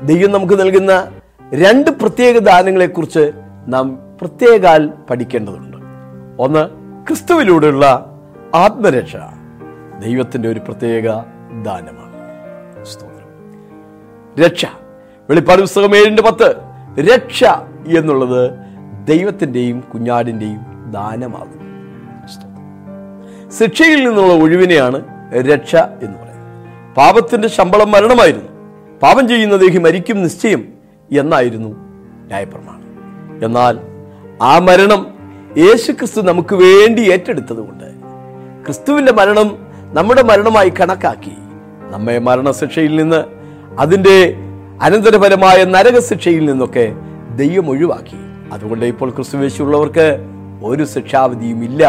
ദൈവം 0.04 0.32
നമുക്ക് 0.32 0.60
നൽകുന്ന 0.60 1.12
രണ്ട് 1.54 1.92
പ്രത്യേക 1.92 2.38
ദാനങ്ങളെക്കുറിച്ച് 2.38 3.32
നാം 3.68 4.00
പ്രത്യേകാൽ 4.22 4.90
പഠിക്കേണ്ടതുണ്ട്. 5.10 5.78
ഒന്ന് 6.40 6.70
ക്രിസ്തുവിലൂടെയുള്ള 7.08 8.12
ആത്മരക്ഷ. 8.56 9.16
ദൈവത്തിന്റെ 10.06 10.50
ഒരു 10.50 10.60
പ്രത്യേക 10.60 11.35
ദാനമാണ്. 11.64 12.16
സ്തോത്രം. 12.86 13.26
രക്ഷ. 14.46 14.66
വെളിപ്പാട് 15.30 15.62
പുസ്തകം 15.62 15.96
ഏഴിന്റെ 15.96 16.22
പത്ത്. 16.22 16.56
രക്ഷ 17.12 17.44
എന്നുള്ളത് 17.98 18.52
ദൈവത്തിന്റെയും 19.08 19.80
കുഞ്ഞാടിന്റെയും 19.80 20.60
സ്തോത്രം. 22.28 23.52
ശിക്ഷയിൽ 23.60 24.08
നിന്നുള്ള 24.08 24.34
ഒഴിവിനെയാണ് 24.34 25.02
രക്ഷ 25.34 25.76
എന്ന് 25.76 26.20
പറയുന്നത്. 26.20 26.96
പാപത്തിന്റെ 26.96 27.48
ശമ്പളം 27.48 27.92
മരണമായിരുന്നു. 27.92 28.50
പാപം 29.00 29.28
ചെയ്യുന്ന 29.28 29.56
ദേഹി 29.56 29.78
മരിക്കും 29.78 30.24
നിശ്ചയം 30.24 30.74
എന്നായിരുന്നു 31.20 31.70
ന്യായപ്രമാണം. 32.26 32.86
എന്നാൽ 33.46 33.80
ആ 34.42 34.60
മരണം 34.60 35.16
യേശുക്രിസ്തു 35.58 36.22
നമുക്ക് 36.22 36.56
വേണ്ടി 36.56 37.02
ഏറ്റെടുത്തതുകൊണ്ട് 37.12 37.84
ക്രിസ്തുവിന്റെ 38.66 39.12
മരണം 39.12 39.68
നമ്മുടെ 39.94 40.24
മരണമായി 40.24 40.70
കണക്കാക്കി 40.70 41.32
നമ്മെ 41.92 42.20
മരണശിക്ഷയിൽ 42.20 42.96
നിന്ന് 42.96 43.22
അതിന്റെ 43.80 44.18
അനന്തരഫലമായ 44.82 45.64
നരകശിക്ഷയിൽ 45.64 46.46
നിന്നൊക്കെ 46.46 46.86
ദൈവം 47.36 47.70
ഒഴിവാക്കി. 47.70 48.18
അതുകൊണ്ട് 48.54 48.86
ഇപ്പോൾ 48.86 49.10
ക്രിസ്തുവേശുള്ളവർക്ക് 49.10 50.08
ഒരു 50.64 50.84
ശിക്ഷാവിധിയും 50.84 51.64
ഇല്ല. 51.64 51.84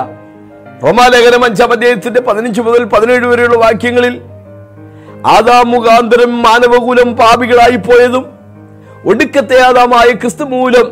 റോമാലേഖനം 0.85 1.45
അഞ്ചാം 1.45 1.73
അധ്യായത്തിന്റെ 1.73 2.21
പതിനഞ്ച് 2.21 2.61
മുതൽ 2.61 2.85
പതിനേഴ് 2.85 3.27
വരെയുള്ള 3.27 3.57
വാക്യങ്ങളിൽ 3.57 4.15
ആദാം 5.27 5.71
മുഖാന്തരം 5.71 6.43
മാനവകുലം 6.43 7.17
പാപികളായി 7.17 7.77
പോയതും 7.77 8.25
ഒടുക്കത്തെ 9.05 9.59
ആദാമായ 9.63 10.09
ക്രിസ്തു 10.13 10.45
മൂലം 10.45 10.87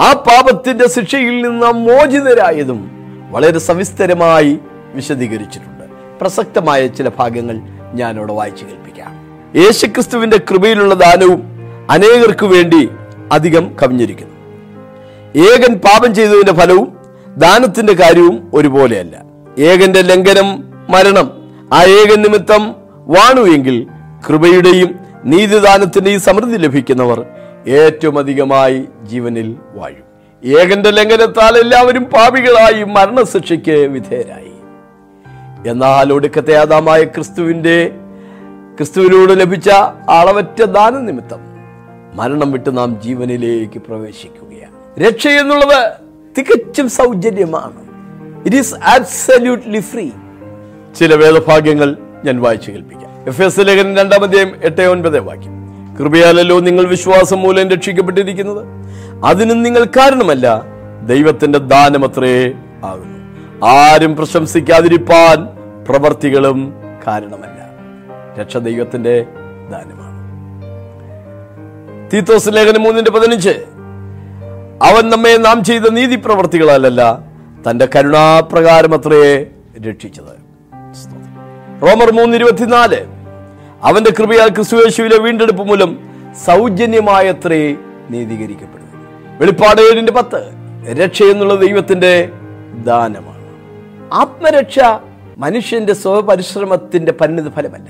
ആ 0.00 0.12
പാപത്തിന്റെ 0.12 0.88
ശിക്ഷയിൽ 0.88 1.42
നിന്ന് 1.42 1.66
മോചിതരായതും 1.66 2.80
വളരെ 3.30 3.58
സവിസ്തരമായി 3.58 4.60
വിശദീകരിച്ചിട്ടുണ്ട്. 4.94 5.71
പ്രസക്തമായ 6.22 6.86
ചില 6.86 7.08
ഭാഗങ്ങൾ 7.08 7.60
ഞാനിവിടെ 7.94 8.32
വായിച്ചു 8.32 8.64
കേൾപ്പിക്കാം. 8.64 9.12
യേശുക്രിസ്തുവിന്റെ 9.56 10.38
കൃപയിലുള്ള 10.50 10.94
ദാനവും 10.94 11.42
അനേകർക്കു 11.90 12.46
വേണ്ടി 12.46 12.88
അധികം 13.32 13.76
കവിഞ്ഞിരിക്കുന്നു. 13.82 14.34
ഏകൻ 15.48 15.74
പാപം 15.74 16.14
ചെയ്തതിന്റെ 16.14 16.52
ഫലവും 16.52 16.98
ദാനത്തിന്റെ 17.36 17.92
കാര്യവും 17.92 18.50
ഒരുപോലെയല്ല. 18.54 19.22
ഏകന്റെ 19.58 20.02
ലംഘനം 20.02 20.64
മരണം 20.90 21.30
ആ 21.72 21.82
ഏകൻ 21.82 22.22
നിമിത്തം 22.22 22.74
വാണു 23.06 23.40
എങ്കിൽ 23.40 23.86
കൃപയുടെയും 24.28 24.98
നീതിദാനത്തിന്റെയും 25.24 26.20
സമൃദ്ധി 26.20 26.56
ലഭിക്കുന്നവർ 26.56 27.26
ഏറ്റവും 27.68 28.18
അധികമായി 28.18 28.84
ജീവനിൽ 29.02 29.56
വാഴും. 29.74 30.12
ഏകന്റെ 30.44 30.90
ലംഘനത്താൽ 30.90 31.58
എല്ലാവരും 31.58 32.04
പാപികളായി 32.04 32.84
മരണശിക്ഷയ്ക്ക് 32.84 33.72
വിധേയരായി. 33.72 34.51
എന്നാൽ 35.66 36.12
ഒടുക്കത്തെ 36.12 36.56
ആദാമായ 36.56 37.04
ക്രിസ്തുവിന്റെ 37.04 37.90
ക്രിസ്തുവിനോട് 38.76 39.40
ലഭിച്ച 39.40 39.70
അളവറ്റ 40.10 40.62
ദാന 40.62 40.98
നിമിത്തം 40.98 41.38
മരണം 42.14 42.52
വിട്ട് 42.52 42.76
നാം 42.76 43.02
ജീവനിലേക്ക് 43.02 43.78
പ്രവേശിക്കുകയാണ്. 43.78 45.08
രക്ഷ 45.08 45.28
എന്നുള്ളത് 45.28 45.92
തികച്ചും 46.38 46.88
സൗജന്യമാണ്. 46.88 47.92
ഇറ്റ് 48.44 48.56
ഈസ് 48.56 48.74
ആബ്സല്യൂട്ട്ലി 48.74 49.80
ഫ്രീ 49.80 50.10
ചില 50.98 51.14
വേദഭാഗ്യങ്ങൾ 51.14 51.96
ഞാൻ 52.24 52.40
വായിച്ചു 52.40 52.70
കേൾപ്പിക്കാം. 52.70 53.24
എഫ് 53.26 53.42
എസ് 53.42 53.60
ലേഖൻ 53.60 53.96
രണ്ടാമതേയും 53.96 54.52
എട്ടേ 54.64 54.86
ഒൻപത് 54.86 55.20
വാക്യം. 55.20 55.62
കൃപയാലല്ലോ 55.98 56.60
നിങ്ങൾ 56.60 56.84
വിശ്വാസം 56.84 57.40
മൂലം 57.40 57.68
രക്ഷിക്കപ്പെട്ടിരിക്കുന്നത്. 57.68 58.66
അതിനും 59.24 59.62
നിങ്ങൾ 59.62 59.84
കാരണമല്ല 59.84 60.62
ദൈവത്തിന്റെ 61.06 61.58
ദാനമത്രേ 61.58 62.52
ആകുന്നു. 62.84 63.21
ആരും 63.62 64.16
പ്രശംസിക്കാതിരിപ്പാൻ 64.16 65.46
പ്രവർത്തികളും 65.88 66.74
കാരണമല്ല. 67.06 67.58
രക്ഷ 68.40 68.56
ദൈവത്തിന്റെ 68.56 69.26
ദാനമാണ്. 69.70 70.12
തീത്തോസ് 72.12 72.48
ലേഖനം 72.52 72.82
മൂന്നിന്റെ 72.82 73.10
പതിനഞ്ച്. 73.10 73.64
അവൻ 74.82 75.10
നമ്മെ 75.10 75.36
നാം 75.36 75.64
ചെയ്ത 75.64 75.82
നീതി 75.90 76.16
പ്രവർത്തികളല്ല 76.16 77.18
തന്റെ 77.70 77.88
കരുണാപ്രകാരം 77.96 78.94
അത്രയെ 78.94 79.46
രക്ഷിച്ചത്. 79.88 80.42
റോമർ 81.82 82.12
മൂന്ന് 82.12 82.36
ഇരുപത്തിനാല് 82.36 83.04
അവന്റെ 83.82 84.12
കൃപയാൽ 84.18 84.48
ക്രിസ്തുവേശുവിലെ 84.48 85.18
വീണ്ടെടുപ്പ് 85.18 85.62
മൂലം 85.62 85.98
സൗജന്യമായത്രേ 86.46 87.76
നീതീകരിക്കപ്പെടുന്നു. 88.10 89.06
വെളിപ്പാട് 89.40 89.80
ഏഴിന്റെ 89.80 90.12
പത്ത്. 90.12 90.50
രക്ഷ 90.92 91.22
ദൈവത്തിന്റെ 91.60 92.30
ദാനമാണ്. 92.84 93.31
ആത്മരക്ഷ 94.12 94.80
മനുഷ്യന്റെ 95.38 95.92
സ്വപരിശ്രമത്തിന്റെ 95.92 97.12
പരിണിത 97.12 97.48
ഫലമല്ല. 97.48 97.88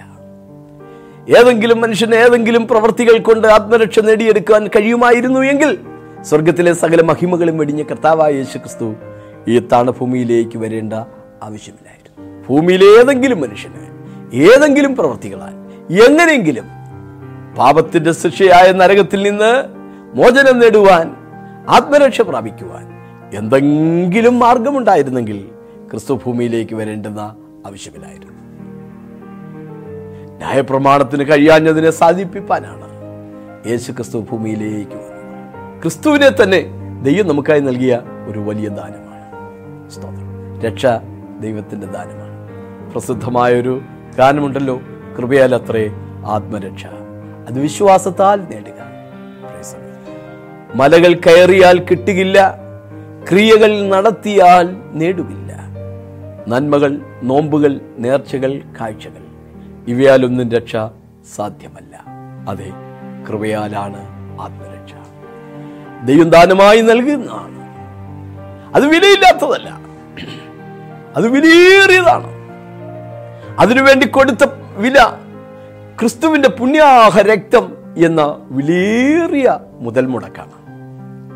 ഏതെങ്കിലും 1.39 1.81
മനുഷ്യന് 1.81 2.15
ഏതെങ്കിലും 2.15 2.69
പ്രവൃത്തികൾ 2.69 3.19
കൊണ്ട് 3.19 3.49
ആത്മരക്ഷ 3.49 3.99
നേടിയെടുക്കാൻ 3.99 4.67
കഴിയുമായിരുന്നു 4.67 5.41
എങ്കിൽ 5.41 5.79
സ്വർഗത്തിലെ 6.25 6.73
സകല 6.73 7.03
മഹിമകളും 7.03 7.59
വെടിഞ്ഞ 7.59 7.83
കർത്താവായ 7.83 8.33
യേശു 8.35 8.59
ക്രിസ്തു 8.59 8.95
ഈ 9.49 9.59
താണഭൂമിയിലേക്ക് 9.59 10.59
വരേണ്ട 10.59 10.95
ആവശ്യമില്ലായിരുന്നു. 11.43 12.47
ഭൂമിയിലെ 12.49 12.85
ഏതെങ്കിലും 12.85 13.41
മനുഷ്യന് 13.41 13.83
ഏതെങ്കിലും 14.35 14.97
പ്രവൃത്തികളാൽ 14.97 15.55
എങ്ങനെയെങ്കിലും 16.07 16.67
പാപത്തിന്റെ 17.59 18.13
ശിക്ഷയായ 18.13 18.73
നരകത്തിൽ 18.73 19.23
നിന്ന് 19.23 19.53
മോചനം 20.15 20.59
നേടുവാൻ 20.59 21.17
ആത്മരക്ഷ 21.69 22.21
പ്രാപിക്കുവാൻ 22.21 22.85
എന്തെങ്കിലും 23.35 24.39
മാർഗമുണ്ടായിരുന്നെങ്കിൽ 24.39 25.52
ക്രിസ്തു 25.93 26.15
ഭൂമിയിലേക്ക് 26.15 26.75
വരേണ്ടുന്ന 26.75 27.21
ആവശ്യമില്ലായിരുന്നു. 27.67 28.33
ന്യായപ്രമാണത്തിന് 30.37 31.33
കഴിയാഞ്ഞതിനെ 31.33 31.91
സാധിപ്പിപ്പാനാണ് 31.91 32.83
യേശു 33.67 33.93
ക്രിസ്തു 33.93 34.19
ഭൂമിയിലേക്ക് 34.19 34.91
വന്നത്. 34.91 35.83
ക്രിസ്തുവിനെ 35.83 36.31
തന്നെ 36.43 36.65
ദൈവം 37.03 37.29
നമുക്കായി 37.29 37.61
നൽകിയ 37.61 38.01
ഒരു 38.29 38.39
വലിയ 38.39 38.69
ദാനമാണ്. 38.69 39.91
സ്തോത്രം. 39.91 40.61
രക്ഷ 40.61 40.87
ദൈവത്തിന്റെ 41.41 41.87
ദാനമാണ്. 41.87 42.49
പ്രസിദ്ധമായൊരു 42.93 43.81
ഗാനമുണ്ടല്ലോ 44.19 44.81
കൃപയാൽ 45.19 45.55
അത്രേ 45.55 45.91
ആത്മരക്ഷ. 46.27 46.87
അത് 47.49 47.61
വിശ്വാസത്താൽ 47.61 48.41
നേടുക. 48.41 48.83
മലകൾ 50.75 51.15
കയറിയാൽ 51.15 51.79
കിട്ടുകില്ല 51.79 52.59
ക്രിയകൾ 53.31 53.89
നടത്തിയാൽ 53.89 54.77
നേടുകില്ല 54.93 55.62
നന്മകൾ 56.49 57.01
നോമ്പുകൾ 57.23 57.81
നേർച്ചകൾ 57.99 58.63
കാഴ്ചകൾ. 58.81 59.23
ഇവയാലൊന്നും 59.89 60.51
രക്ഷ 60.51 60.77
സാധ്യമല്ല. 61.37 62.05
അതെ 62.49 62.71
കൃപയാലാണ് 63.29 64.09
ആത്മരക്ഷ. 64.41 64.93
ദൈവം 66.05 66.31
ദാനമായി 66.31 66.81
നൽകുന്നതാണ്. 66.81 67.63
അത് 68.75 68.87
വിലയില്ലാത്തതല്ല. 68.87 69.81
അത് 71.17 71.29
വിലയേറിയതാണ്. 71.29 72.43
അതിനുവേണ്ടി 73.59 74.07
കൊടുത്ത 74.07 74.47
വില 74.77 74.99
ക്രിസ്തുവിന്റെ 76.01 76.49
പുണ്യാഹ 76.49 77.21
രക്തം 77.21 77.77
എന്ന 77.97 78.37
വിലയേറിയ 78.51 79.59
മുതൽ 79.81 80.07
മുടക്കാണ് 80.07 80.53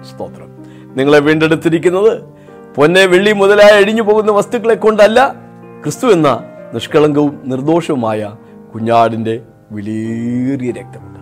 സ്തോത്രം. 0.04 0.64
നിങ്ങളെ 0.96 1.18
വീണ്ടെടുത്തിരിക്കുന്നത് 1.18 2.35
പൊന്നെ 2.76 3.06
വെള്ളി 3.06 3.32
മുതലായ 3.32 3.70
അഴിഞ്ഞു 3.70 4.02
പോകുന്ന 4.02 4.32
വസ്തുക്കളെ 4.32 4.74
കൊണ്ടല്ല 4.74 5.34
ക്രിസ്തു 5.82 6.06
എന്ന 6.06 6.44
നിഷ്കളങ്കവും 6.74 7.40
നിർദോഷവുമായ 7.44 8.32
കുഞ്ഞാടിന്റെ 8.74 9.40
വിലയേറിയ 9.70 10.70
രക്തമുണ്ട്. 10.70 11.20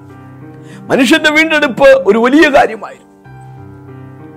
മനുഷ്യന്റെ 0.93 1.31
വീണ്ടെടുപ്പ് 1.31 1.85
ഒരു 1.85 2.19
വലിയ 2.19 2.49
കാര്യമായിരുന്നു. 2.49 3.05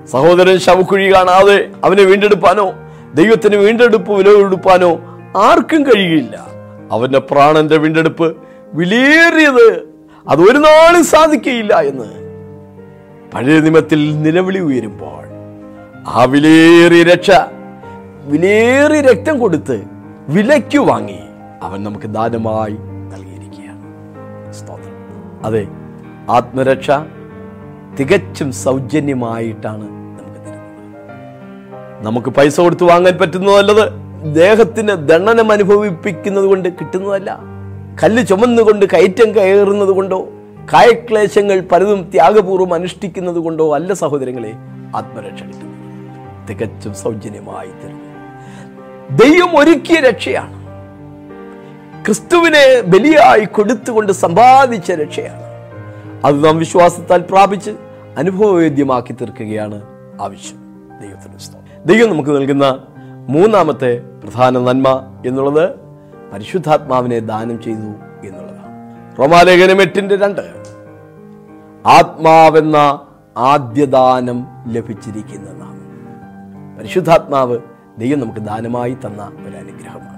സഹോദരൻ 0.05 0.59
ശവക്കുഴി 0.59 1.13
കാണാതെ 1.13 1.69
അവനെ 1.83 2.03
വീണ്ടെടുപ്പാനോ 2.03 2.73
ദൈവത്തിന് 3.13 3.55
വീണ്ടെടുപ്പ് 3.55 4.11
വിലയെടുപ്പാനോ 4.11 4.91
ആർക്കും 5.37 5.83
കഴിയില്ല. 5.83 6.47
അവന്റെ 6.91 7.19
പ്രാണന്റെ 7.19 7.77
വീണ്ടെടുപ്പ് 7.77 8.37
വിലയേറിയത് 8.73 9.87
അത് 10.27 10.41
ഒരു 10.41 10.57
നാളും 10.57 11.03
സാധിക്കയില്ല 11.03 11.73
എന്ന് 11.73 12.09
പഴയ 13.33 13.59
നിമത്തിൽ 13.59 14.21
നിലവിളി 14.21 14.59
ഉയരുമ്പോൾ 14.59 15.26
ആ 16.07 16.23
വിലയേറിയ 16.23 17.03
രക്ഷ. 17.03 17.31
വിലയേറിയ 18.25 19.01
രക്തം 19.01 19.39
കൊടുത്ത് 19.39 19.83
വിലയ്ക്ക് 20.29 20.77
വാങ്ങി 20.77 21.19
അവൻ 21.61 21.83
നമുക്ക് 21.83 22.07
ദാനമായി 22.07 22.77
നൽകിയിരിക്കുകയാണ്. 23.13 23.83
സ്തോത്രം. 24.53 24.95
അതെ 25.45 25.67
ആത്മരക്ഷ 26.29 26.91
തികച്ചും 27.99 28.51
സൗജന്യമായിട്ടാണ് 28.51 29.85
നമുക്ക് 29.89 30.39
തരുന്നത്. 30.47 32.05
നമുക്ക് 32.05 32.29
പൈസ 32.29 32.61
കൊടുത്ത് 32.61 32.83
വാങ്ങാൻ 32.83 33.17
പറ്റുന്നതല്ലത് 33.17 33.85
ദേഹത്തിന് 34.35 34.93
ദണ്ഡനം 35.09 35.51
അനുഭവിപ്പിക്കുന്നത് 35.51 36.45
കൊണ്ട് 36.45 36.69
കിട്ടുന്നതല്ല. 36.69 37.39
കല്ല് 38.03 38.27
ചുമന്നുകൊണ്ട് 38.27 38.85
കയറ്റം 38.85 39.35
കയറുന്നത് 39.35 39.89
കൊണ്ടോ 39.89 40.29
കായക്ലേശങ്ങൾ 40.73 41.59
പലതും 41.71 42.11
ത്യാഗപൂർവം 42.13 42.73
അനുഷ്ഠിക്കുന്നത് 42.73 43.35
കൊണ്ടോ 43.35 43.75
അല്ല 43.75 43.93
സഹോദരങ്ങളെ 43.93 44.53
ആത്മരക്ഷ 44.95 45.43
കിട്ടുന്നത്. 45.43 45.76
തികച്ചും 46.49 46.93
സൗജന്യമായി 46.93 47.67
തരുന്നു. 47.67 48.07
ദൈവം 49.23 49.57
ഒരുക്കിയ 49.57 49.95
രക്ഷയാണ്. 49.95 50.67
ക്രിസ്തുവിനെ 52.05 52.81
ബലിയായി 52.81 53.45
കൊടുത്തുകൊണ്ട് 53.45 54.11
സമ്പാദിച്ച 54.11 54.91
രക്ഷയാണ്. 54.91 55.41
അത് 56.25 56.45
നാം 56.45 56.57
വിശ്വാസത്താൽ 56.57 57.21
പ്രാപിച്ച് 57.21 57.71
അനുഭവവേദ്യമാക്കി 58.17 59.13
തീർക്കുകയാണ് 59.13 59.81
ആവശ്യം. 60.21 60.57
ദൈവത്തിന്. 61.01 61.87
ദൈവം 61.87 62.09
നമുക്ക് 62.09 62.29
നൽകുന്ന 62.29 62.83
മൂന്നാമത്തെ 63.29 64.01
പ്രധാന 64.23 64.57
നന്മ 64.57 65.21
എന്നുള്ളത് 65.27 65.69
പരിശുദ്ധാത്മാവിനെ 66.33 67.19
ദാനം 67.19 67.61
ചെയ്തു 67.61 67.89
എന്നുള്ളതാണ്. 68.27 68.67
റോമാലേഖനം 69.19 69.81
എട്ടിന്റെ 69.81 70.15
രണ്ട്. 70.15 70.41
ആത്മാവെന്ന 71.87 73.01
ആദ്യദാനം 73.37 74.47
ലഭിച്ചിരിക്കുന്ന 74.67 75.51
നാം 75.51 75.76
പരിശുദ്ധാത്മാവ് 76.77 77.57
ദൈവം 77.99 78.19
നമുക്ക് 78.19 78.39
ദാനമായി 78.39 78.93
തന്ന 78.93 79.31
ഒരു 79.47 79.55
അനുഗ്രഹമാണ് 79.55 80.17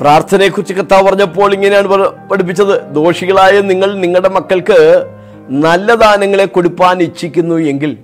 പ്രാർത്ഥനയെക്കുറിച്ച് 0.00 0.74
കർത്താവ് 0.74 1.08
പറഞ്ഞപ്പോൾ 1.08 1.54
ഇങ്ങനെയാണ് 1.54 2.08
പഠിപ്പിച്ചത്. 2.28 2.94
ദോഷികളായ 2.94 3.60
നിങ്ങൾ 3.60 3.94
നിങ്ങളുടെ 3.94 4.28
മക്കൾക്ക് 4.28 5.06
നല്ല 5.50 5.94
ദാനങ്ങളെ 5.94 6.44
കൊടുപ്പാൻ 6.44 7.02
ഇച്ഛിക്കുന്നു 7.02 7.54
എങ്കിൽ 7.54 7.98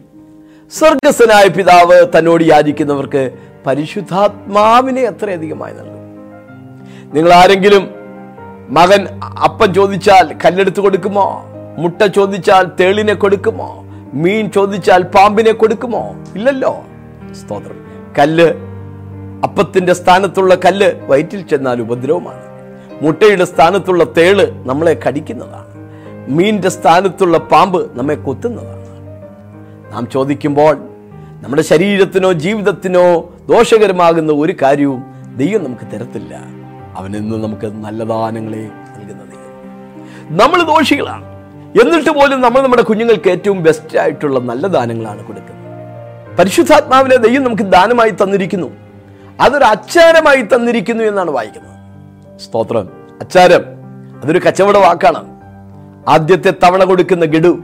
സ്വർഗസ്വനായ 0.78 1.48
പിതാവ് 1.48 2.06
തന്നോട് 2.18 2.44
യാചിക്കുന്നവർക്ക് 2.44 3.30
പരിശുദ്ധാത്മാവിനെ 3.66 5.02
അത്രയധികമായി 5.02 5.74
നൽകും. 5.74 5.94
നിങ്ങൾ 7.14 7.32
ആരെങ്കിലും 7.32 7.90
മകൻ 8.68 9.20
അപ്പം 9.44 9.74
ചോദിച്ചാൽ 9.74 10.36
കല്ലെടുത്ത് 10.44 10.80
കൊടുക്കുമോ? 10.80 11.44
മുട്ട 11.78 12.06
ചോദിച്ചാൽ 12.06 12.66
തേളിനെ 12.80 13.14
കൊടുക്കുമോ? 13.14 13.84
മീൻ 14.14 14.50
ചോദിച്ചാൽ 14.50 15.02
പാമ്പിനെ 15.02 15.52
കൊടുക്കുമോ? 15.52 16.14
ഇല്ലല്ലോ. 16.36 16.84
സ്തോത്രം. 17.32 17.83
കല്ല് 18.18 18.52
അപ്പത്തിന്റെ 19.44 19.92
സ്ഥാനത്തുള്ള 19.92 20.54
കല്ല് 20.54 20.92
വയറ്റിൽ 21.08 21.40
ചെന്നാൽ 21.40 21.80
ഉപദ്രവമാണ്. 21.80 22.42
മുട്ടയുടെ 23.02 23.44
സ്ഥാനത്തുള്ള 23.44 24.04
തേൾ 24.04 24.62
നമ്മളെ 24.66 25.00
കടിക്കുന്നതാണ്. 25.08 25.74
മീനിന്റെ 26.28 26.68
സ്ഥാനത്തുള്ള 26.68 27.38
പാമ്പ് 27.38 27.98
നമ്മെ 27.98 28.14
കൊത്തുന്നതാണ്. 28.14 28.84
നാം 29.92 30.08
ചോദിക്കുമ്പോൾ 30.10 30.76
നമ്മുടെ 31.42 31.62
ശരീരത്തിനോ 31.62 32.32
ജീവിതത്തിനോ 32.32 33.20
ദോഷകരമാകുന്ന 33.48 34.32
ഒരു 34.32 34.54
കാര്യവും 34.62 35.04
ദൈവം 35.36 35.64
നമുക്ക് 35.64 35.86
തരത്തില്ല. 35.92 36.34
അവൻ 36.96 37.16
ഇന്ന് 37.16 37.44
നമുക്ക് 37.44 37.66
നല്ല 37.66 38.04
ദാനങ്ങളെ 38.04 38.62
നൽകുന്ന 38.96 39.24
ദൈവം 39.24 40.38
നമ്മൾ 40.38 40.62
ദോഷികളാണ്. 40.62 41.24
എന്നിട്ട് 41.82 42.10
പോലും 42.10 42.40
നമ്മൾ 42.40 42.62
നമ്മുടെ 42.62 42.82
കുഞ്ഞുങ്ങൾക്ക് 42.82 43.30
ഏറ്റവും 43.30 43.62
ബെസ്റ്റ് 43.62 43.98
ആയിട്ടുള്ള 43.98 44.40
നല്ല 44.40 44.66
ദാനങ്ങളാണ് 44.66 45.24
കൊടുക്കുന്നത്. 45.26 45.53
പരിശുദ്ധാത്മാവിനെ 46.38 47.16
ദൈവം 47.16 47.44
നമുക്ക് 47.44 47.62
ദാനമായി 47.62 48.10
തന്നിരിക്കുന്നു. 48.10 48.72
അതൊരു 49.40 49.64
അച്ചാരമായി 49.64 50.42
തന്നിരിക്കുന്നു 50.42 51.04
എന്നാണ് 51.04 51.30
വായിക്കുന്നത്. 51.30 51.74
സ്തോത്രം. 52.40 52.88
അച്ചാരം. 53.20 53.64
അതൊരു 54.24 54.38
കച്ചവട 54.38 54.76
വാക്കാണ്. 54.76 55.40
ആദ്യത്തെ 56.08 56.50
തവണ 56.50 56.84
കൊടുക്കുന്ന 56.84 57.24
ഗഡു. 57.24 57.58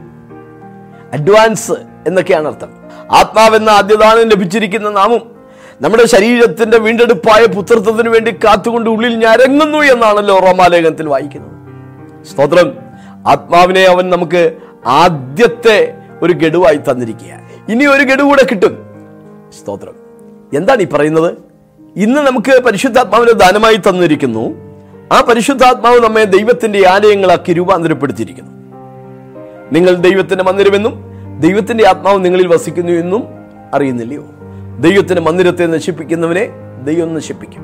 അഡ്വാൻസ് 1.13 1.71
എന്നൊക്കെയാണ് 2.07 2.47
അർത്ഥം. 2.47 2.69
ആത്മാവെന്ന 3.11 3.69
ആദ്യദാനം 3.69 4.29
ലഭിച്ചിരിക്കുന്ന 4.29 4.89
നാമും 4.89 5.35
നമ്മുടെ 5.81 6.07
ശരീരത്തിന്റെ 6.07 6.77
വീണ്ടെടുപ്പായ 6.77 7.45
പുത്രത്വത്തിന് 7.45 8.09
വേണ്ടി 8.09 8.31
കാത്തുകൊണ്ട് 8.31 8.89
ഉള്ളിൽ 8.89 9.15
ഞരങ്ങുന്നു 9.15 9.77
എന്നാണല്ലോ 9.77 10.39
റോമാലേഖനത്തിൽ 10.39 11.07
വായിക്കുന്നത്. 11.07 11.51
സ്തോത്രം. 12.25 12.77
ആത്മാവിനെ 13.27 13.81
അവൻ 13.81 14.09
നമുക്ക് 14.09 14.53
ആദ്യത്തെ 14.87 15.97
ഒരു 16.21 16.33
ഗഡുവായി 16.33 16.77
തന്നിരിക്കുക 16.77 17.40
ഇനി 17.69 17.85
ഒരു 17.85 18.03
ഗഡു 18.03 18.23
കൂടെ 18.23 18.45
കിട്ടും. 18.51 18.77
സ്തോത്രം. 19.59 19.93
എന്താണ് 20.53 20.81
ഈ 20.81 20.87
പറയുന്നത്? 20.87 21.37
ഇന്ന് 21.95 22.21
നമുക്ക് 22.21 22.61
പരിശുദ്ധാത്മാവിനെ 22.61 23.31
ദാനമായി 23.31 23.75
തന്നിരിക്കുന്നു. 23.75 24.55
ആ 25.11 25.21
പരിശുദ്ധാത്മാവ് 25.21 25.99
നമ്മെ 25.99 26.23
ദൈവത്തിന്റെ 26.23 26.87
ആലയങ്ങളാക്കി 26.87 27.53
രൂപാന്തരപ്പെടുത്തിയിരിക്കുന്നു. 27.53 28.51
നിങ്ങൾ 29.71 29.95
ദൈവത്തിന്റെ 29.95 30.43
മന്ദിരമെന്നും 30.43 31.03
ദൈവത്തിന്റെ 31.39 31.87
ആത്മാവ് 31.87 32.25
നിങ്ങളിൽ 32.25 32.47
വസിക്കുന്നു 32.47 32.91
എന്നും 32.91 33.23
അറിയുന്നില്ലയോ? 33.73 34.23
ദൈവത്തിന്റെ 34.79 35.21
മന്ദിരത്തെ 35.21 35.65
നശിപ്പിക്കുന്നവനെ 35.65 36.49
ദൈവം 36.83 37.13
നശിപ്പിക്കും. 37.13 37.61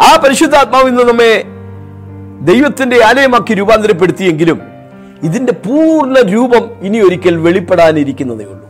ആ 0.00 0.16
പരിശുദ്ധാത്മാവ് 0.16 0.88
ഇന്ന് 0.88 1.02
നമ്മെ 1.02 1.44
ദൈവത്തിന്റെ 2.42 3.04
ആലയമാക്കി 3.04 3.54
രൂപാന്തരപ്പെടുത്തിയെങ്കിലും 3.54 4.60
ഇതിന്റെ 5.22 5.52
പൂർണ 5.52 6.20
രൂപം 6.20 6.70
ഇനി 6.82 6.98
ഒരിക്കൽ 6.98 7.36
വെളിപ്പെടാനിരിക്കുന്നതേ 7.36 8.44
ഉള്ളൂ 8.44 8.65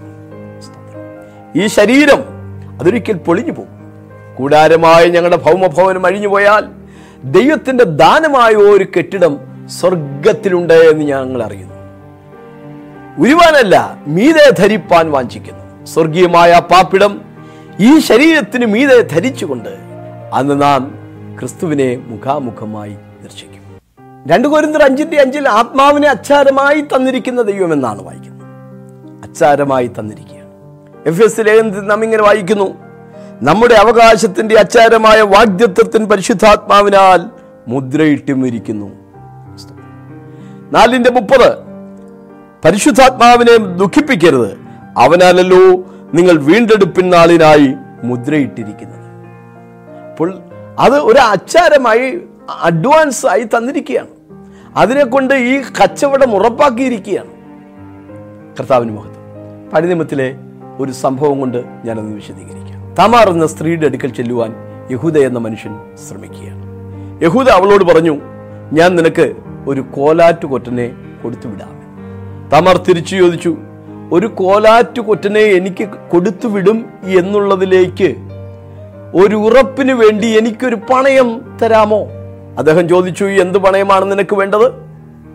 ഈ 1.57 1.67
ശരീരം 1.67 2.25
അതൊരിക്കൽ 2.81 3.13
പൊളിഞ്ഞു 3.13 3.53
പോകും. 3.53 3.77
കൂടാരമായ 4.39 5.05
ഞങ്ങളുടെ 5.05 5.37
ഭൗമഭവനം 5.37 6.07
അഴിഞ്ഞു 6.07 6.29
പോയാൽ 6.29 6.65
ദൈവത്തിന്റെ 7.25 7.85
ദാനമായ 7.85 8.53
ഒരു 8.53 8.87
കെട്ടിടം 8.97 9.39
സ്വർഗത്തിലുണ്ട് 9.69 10.75
എന്ന് 10.75 11.05
ഞങ്ങൾ 11.05 11.43
അറിയുന്നു. 11.43 11.75
ഉരുവാനല്ല 13.19 13.99
മീതെ 14.07 14.51
ധരിപ്പാൻ 14.51 15.11
വാഞ്ചിക്കുന്നു. 15.11 15.87
സ്വർഗീയമായ 15.87 16.61
പാപ്പിടം 16.71 17.21
ഈ 17.81 17.99
ശരീരത്തിന് 17.99 18.67
മീതെ 18.67 19.01
ധരിച്ചുകൊണ്ട് 19.01 19.69
അന്ന് 20.35 20.63
നാം 20.63 20.99
ക്രിസ്തുവിനെ 21.39 21.97
മുഖാമുഖമായി 21.97 22.97
ദർശിക്കും. 23.23 23.63
രണ്ടു 24.27 24.49
കോരിന്തർ 24.49 24.83
അഞ്ചിന്റെ 24.83 25.21
അഞ്ചിൽ 25.21 25.49
ആത്മാവിനെ 25.49 26.09
അച്ചാരമായി 26.09 26.81
തന്നിരിക്കുന്ന 26.81 27.43
ദൈവം 27.43 27.73
എന്നാണ് 27.73 28.03
വായിക്കുന്നത്. 28.03 28.47
അച്ചാരമായി 29.29 29.87
തന്നിരിക്കുകയാണ് 29.87 30.36
എഫ് 31.07 31.23
എസ് 31.23 31.41
ലേഖനത്തിൽ 31.41 31.81
നാം 31.81 32.05
ഇങ്ങനെ 32.05 32.23
വായിക്കുന്നു? 32.23 32.75
നമ്മുടെ 33.43 33.75
അവകാശത്തിന്റെ 33.75 34.59
അച്ചാരമായ 34.59 35.23
വാഗ്ദത്വത്തിന് 35.23 36.05
പരിശുദ്ധാത്മാവിനാൽ 36.05 37.31
മുദ്രയിട്ടും 37.69 38.47
ഇരിക്കുന്നു. 38.47 38.87
നാലിന്റെ 40.73 41.11
മുപ്പത്. 41.11 41.57
പരിശുദ്ധാത്മാവിനെ 42.65 43.57
ദുഃഖിപ്പിക്കരുത്. 43.57 44.59
അവനാലല്ലോ 44.97 45.59
നിങ്ങൾ 46.15 46.33
വീണ്ടെടുപ്പിൻ 46.33 47.11
നാളിനായി 47.11 47.75
മുദ്രയിട്ടിരിക്കുന്നത്. 48.05 49.05
അപ്പോൾ 50.11 50.39
അത് 50.79 50.95
ഒരു 50.95 51.19
അച്ചാരമായി 51.19 52.21
അഡ്വാൻസ് 52.63 53.27
ആയി 53.27 53.45
തന്നിരിക്കുകയാണ്. 53.45 54.09
അതിനെ 54.77 55.05
കൊണ്ട് 55.05 55.35
ഈ 55.35 55.63
കച്ചവടം 55.83 56.35
ഉറപ്പാക്കിയിരിക്കുകയാണ്. 56.35 57.31
കർത്താവിന് 58.59 58.91
മഹത്വം 58.91 59.17
പടിനിമത്തിലെ 59.73 60.35
ഒരു 60.79 60.93
സംഭവം 60.93 61.41
കൊണ്ട് 61.41 61.65
ഞാനത് 61.85 62.15
വിശദീകരിക്കാം. 62.15 62.95
തമാർ 62.99 63.29
എന്ന 63.29 63.47
സ്ത്രീയുടെ 63.47 63.87
അടുക്കൽ 63.87 64.09
ചെല്ലുവാൻ 64.09 64.55
യഹൂദ 64.91 65.19
എന്ന 65.19 65.39
മനുഷ്യൻ 65.39 65.79
ശ്രമിക്കുകയാണ്. 66.09 66.67
യഹൂദ 67.25 67.49
അവളോട് 67.49 67.85
പറഞ്ഞു 67.85 68.21
ഞാൻ 68.73 68.97
നിനക്ക് 68.97 69.33
ഒരു 69.67 69.81
കോലാറ്റു 69.81 70.47
കൊറ്റനെ 70.47 70.93
കൊടുത്തുവിടാം 71.23 71.77
തമാർ 72.53 72.77
തിരിച്ചു 72.77 73.17
ചോദിച്ചു 73.17 73.57
ഒരു 74.13 74.27
കോലാറ്റു 74.27 75.01
കൊറ്റനെ 75.01 75.41
എനിക്ക് 75.41 75.89
കൊടുത്തുവിടും 76.13 76.85
എന്നുള്ളതിലേക്ക് 77.05 78.15
ഒരു 79.15 79.37
ഉറപ്പിന് 79.37 79.93
വേണ്ടി 79.93 80.39
എനിക്കൊരു 80.39 80.75
പണയം 80.75 81.59
തരാമോ? 81.63 82.05
അദ്ദേഹം 82.59 82.89
ചോദിച്ചു 82.89 83.25
എന്ത് 83.25 83.59
പണയമാണ് 83.59 84.13
നിനക്ക് 84.13 84.37
വേണ്ടത്? 84.37 84.73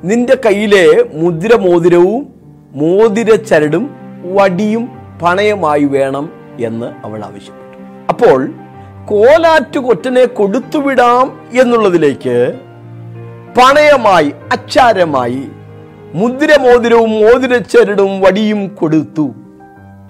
നിന്റെ 0.04 0.38
കയ്യിലെ 0.45 1.06
മുദ്ര 1.13 1.56
മോതിരവും 1.56 2.27
മോതിര 2.71 3.36
ചരടും 3.36 3.89
വടിയും 4.34 5.01
പണയമായി 5.23 5.84
വേണം 5.84 6.29
എന്ന് 6.60 7.05
അവൾ 7.05 7.23
ആവശ്യപ്പെട്ടു. 7.23 7.77
അപ്പോൾ 8.10 8.49
കോലാറ്റു 9.05 9.79
കൊറ്റനെ 9.79 10.25
കൊടുത്തുവിടാം 10.25 11.41
എന്നുള്ളതിലേക്ക് 11.62 12.60
പണയമായി 13.57 14.34
അച്ചാരമായി 14.51 15.43
മുദ്രമോതിരവും 16.13 17.10
മോതിരച്ചരടും 17.10 18.21
വടിയും 18.21 18.67
കൊടുത്തു. 18.67 19.34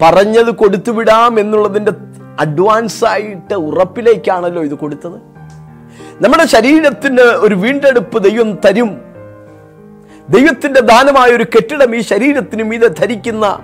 പറഞ്ഞത് 0.02 0.50
കൊടുത്തുവിടാം 0.50 1.40
എന്നുള്ളതിന്റെ 1.40 1.92
അഡ്വാൻസ് 2.40 3.04
ആയിട്ട് 3.04 3.54
ഉറപ്പിലേക്കാണല്ലോ 3.54 4.62
ഇത് 4.62 4.74
കൊടുത്തത്. 4.74 5.18
നമ്മുടെ 6.24 6.46
ശരീരത്തിന് 6.46 7.20
ഒരു 7.20 7.54
വീണ്ടെടുപ്പ് 7.54 8.24
ദൈവം 8.24 8.58
തരും. 8.64 9.00
ദൈവത്തിന്റെ 10.28 10.80
ദാനമായ 10.80 11.30
ഒരു 11.30 11.44
കെട്ടിടം 11.44 11.96
ഈ 11.96 12.00
ശരീരത്തിന് 12.00 12.62
മീതെ 12.62 12.88
ധരിക്കുന്ന 12.88 13.58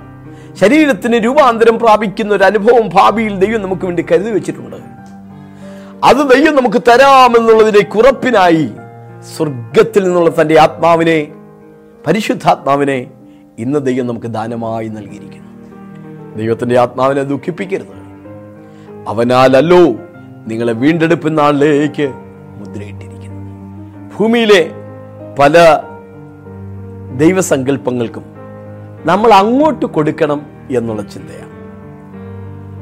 ശരീരത്തിന് 0.60 1.24
രൂപാന്തരം 1.24 1.78
പ്രാപിക്കുന്ന 1.78 2.34
ഒരു 2.34 2.44
അനുഭവം 2.44 2.90
ഭാവിയിൽ 2.94 3.38
ദൈവം 3.38 3.62
നമുക്ക് 3.62 3.84
വേണ്ടി 3.86 4.06
കരുതി 4.12 4.30
വെച്ചിട്ടുണ്ട്. 4.30 4.76
അത് 6.04 6.16
ദൈവം 6.16 6.56
നമുക്ക് 6.56 6.76
തരാമെന്നുള്ളതിന്റെ 6.76 7.82
കുറപ്പിനായി 7.84 8.70
സ്വർഗത്തിൽ 9.36 10.04
നിന്നുള്ള 10.04 10.30
തന്റെ 10.40 10.60
ആത്മാവിനെ 10.60 11.28
പരിശുദ്ധാത്മാവിനെ 12.06 13.10
ഇന്ന് 13.58 13.78
ദൈവം 13.78 14.06
നമുക്ക് 14.06 14.26
ദാനമായി 14.26 14.88
നൽകിയിരിക്കുന്നു. 14.88 15.48
ദൈവത്തിന്റെ 16.36 16.78
ആത്മാവിനെ 16.78 17.22
ദുഃഖിപ്പിക്കരുത്. 17.22 17.98
അവനാലല്ലോ 19.08 19.82
നിങ്ങളെ 20.46 20.72
വീണ്ടെടുപ്പ് 20.72 21.38
നാളിലേക്ക് 21.38 22.08
മുദ്രയിട്ടിരിക്കുന്നു 22.58 23.42
ഭൂമിയിലെ 24.16 24.70
പല 25.38 25.82
ദൈവസങ്കല്പങ്ങൾക്കും 27.16 28.37
നമ്മൾ 29.08 29.32
അങ്ങോട്ട് 29.32 29.86
കൊടുക്കണം 29.86 30.40
എന്നുള്ള 30.76 31.02
ചിന്തയാണ്. 31.02 31.54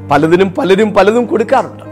പലതിനും 0.09 0.49
പലരും 0.49 0.93
പലതും 0.93 1.25
കൊടുക്കാറുണ്ട്. 1.25 1.83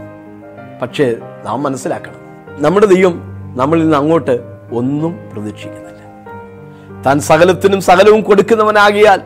പക്ഷേ 0.82 1.16
നാം 1.44 1.62
മനസ്സിലാക്കണം 1.62 2.20
നമ്മുടെ 2.62 2.86
ദൈവം 2.86 3.22
നമ്മളിൽ 3.56 3.82
നിന്ന് 3.82 3.96
അങ്ങോട്ട് 3.96 4.40
ഒന്നും 4.72 5.18
പ്രതീക്ഷിക്കുന്നില്ല. 5.32 5.86
താൻ 7.06 7.20
സകലത്തിനും 7.20 7.80
സകലവും 7.80 8.20
കൊടുക്കുന്നവനാകിയാൽ 8.22 9.20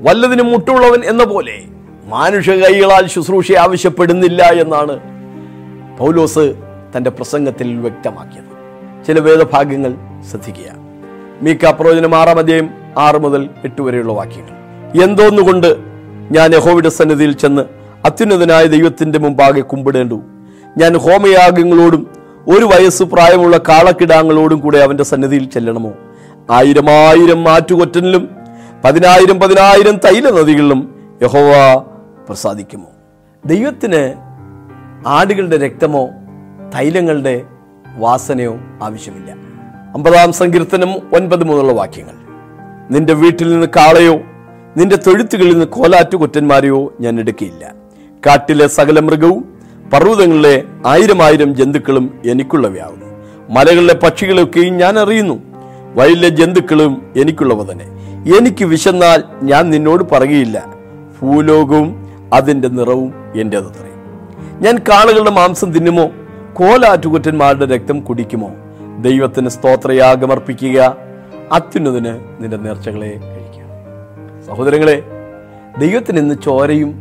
വല്ലതിനും 0.00 0.46
മുട്ടുള്ളവൻ 0.46 1.04
എന്ന 1.04 1.24
പോലെ 1.24 1.62
മാനുഷ 2.04 2.50
കൈകളാൽ 2.50 3.06
ശുശ്രൂഷ 3.06 3.52
ആവശ്യപ്പെടുന്നില്ല 3.52 4.42
എന്നാണ് 4.42 5.00
പൗലോസ് 5.98 6.54
തന്റെ 6.96 7.10
പ്രസംഗത്തിൽ 7.10 7.78
വ്യക്തമാക്കിയത്. 7.78 8.50
ചില 9.06 9.18
വേദഭാഗ്യങ്ങൾ 9.20 9.94
ശ്രദ്ധിക്കുക. 10.30 10.70
മീക്ക 11.42 11.70
പ്രവചനം 11.70 12.14
ആറാം 12.14 12.38
അധ്യായം 12.38 12.79
ആറ് 12.98 13.16
മുതൽ 13.16 13.50
എട്ട് 13.64 13.82
വരെയുള്ള 13.82 14.12
വാക്യങ്ങൾ. 14.12 14.60
എന്തോന്നുകൊണ്ട് 15.02 15.76
ഞാൻ 16.30 16.54
യഹോവയുടെ 16.54 16.88
സന്നിധിയിൽ 16.88 17.32
ചെന്ന് 17.32 17.62
അത്യുന്നതനായ 18.04 18.64
ദൈവത്തിന്റെ 18.66 19.18
മുമ്പാകെ 19.18 19.60
കുമ്പിടേണ്ടു? 19.60 20.22
ഞാൻ 20.78 20.96
ഹോമയാഗങ്ങളോടും 20.96 22.06
ഒരു 22.48 22.64
വയസ്സ് 22.64 23.02
പ്രായമുള്ള 23.02 23.58
കാളക്കിടാങ്ങളോടും 23.58 24.60
കൂടെ 24.60 24.78
അവന്റെ 24.78 25.04
സന്നിധിയിൽ 25.04 25.44
ചെല്ലണമോ? 25.44 25.92
ആയിരം 26.50 27.44
മാറ്റുകൊറ്റനിലും 27.44 28.28
പതിനായിരം 28.84 29.40
പതിനായിരം 29.40 29.96
തൈല 29.96 30.30
നദികളിലും 30.30 30.94
യഹോവ 31.22 31.82
പ്രസാദിക്കുമോ? 32.28 32.86
ദൈവത്തിന് 33.46 34.14
ആടുകളുടെ 35.06 35.56
രക്തമോ 35.56 36.08
തൈലങ്ങളുടെ 36.74 37.42
വാസനയോ 37.98 38.58
ആവശ്യമില്ല. 38.82 39.32
അമ്പതാം 39.94 40.32
സങ്കീർത്തനം 40.32 40.92
ഒൻപത് 40.92 41.44
മുതലുള്ള 41.44 41.72
വാക്യങ്ങൾ. 41.72 42.29
നിന്റെ 42.90 43.12
വീട്ടിൽ 43.12 43.52
നിന്ന് 43.52 43.66
കാളയോ 43.66 44.20
നിന്റെ 44.76 44.96
തൊഴുത്തുകളിൽ 44.96 45.52
നിന്ന് 45.52 45.66
കോലാറ്റു 45.66 46.16
കുറ്റന്മാരെയോ 46.16 46.94
ഞാൻ 47.00 47.20
എടുക്കുകയില്ല 47.20 47.74
കാട്ടിലെ 48.26 48.66
സകല 48.66 49.00
മൃഗവും 49.00 49.58
പർവതങ്ങളിലെ 49.92 50.62
ആയിരം 50.86 51.22
ആയിരം 51.22 51.54
ജന്തുക്കളും 51.54 52.18
എനിക്കുള്ളവയാകുന്നു. 52.26 53.06
മലകളിലെ 53.50 53.94
പക്ഷികളൊക്കെയും 53.94 54.76
ഞാൻ 54.76 54.98
അറിയുന്നു. 54.98 55.42
വയലിലെ 55.94 56.28
ജന്തുക്കളും 56.28 57.12
എനിക്കുള്ളവ 57.16 57.72
തന്നെ 57.72 57.86
എനിക്ക് 58.36 58.64
വിശന്നാൽ 58.64 59.24
ഞാൻ 59.42 59.70
നിന്നോട് 59.70 60.04
പറയുകയില്ല. 60.12 60.66
ഭൂലോകവും 61.22 62.08
അതിന്റെ 62.32 62.68
നിറവും 62.68 63.14
എന്റേതത്രേ 63.40 63.90
ഞാൻ 64.60 64.78
കാളുകളുടെ 64.78 65.30
മാംസം 65.30 65.72
തിന്നുമോ? 65.72 66.10
കോലാറ്റുകുറ്റന്മാരുടെ 66.52 67.66
രക്തം 67.66 68.00
കുടിക്കുമോ? 68.00 68.50
ദൈവത്തിന് 69.00 69.48
സ്തോത്രയാഗമർപ്പിക്കുക. 69.48 70.96
അത്യുന്നതിന് 71.52 72.12
നിന്റെ 72.40 72.56
നേർച്ചകളെ 72.56 73.08
കഴിക്കുക 73.08 73.66
സഹോദരങ്ങളെ 74.48 75.02
ദൈവത്തിന് 75.78 76.18
ഇന്ന് 76.18 76.34
ചോരയും 76.44 77.00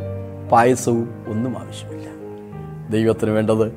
പായസവും 0.51 1.25
ഒന്നും 1.27 1.57
ആവശ്യമില്ല. 1.59 2.07
ദൈവത്തിന് 2.89 3.31
വേണ്ടത് 3.31 3.67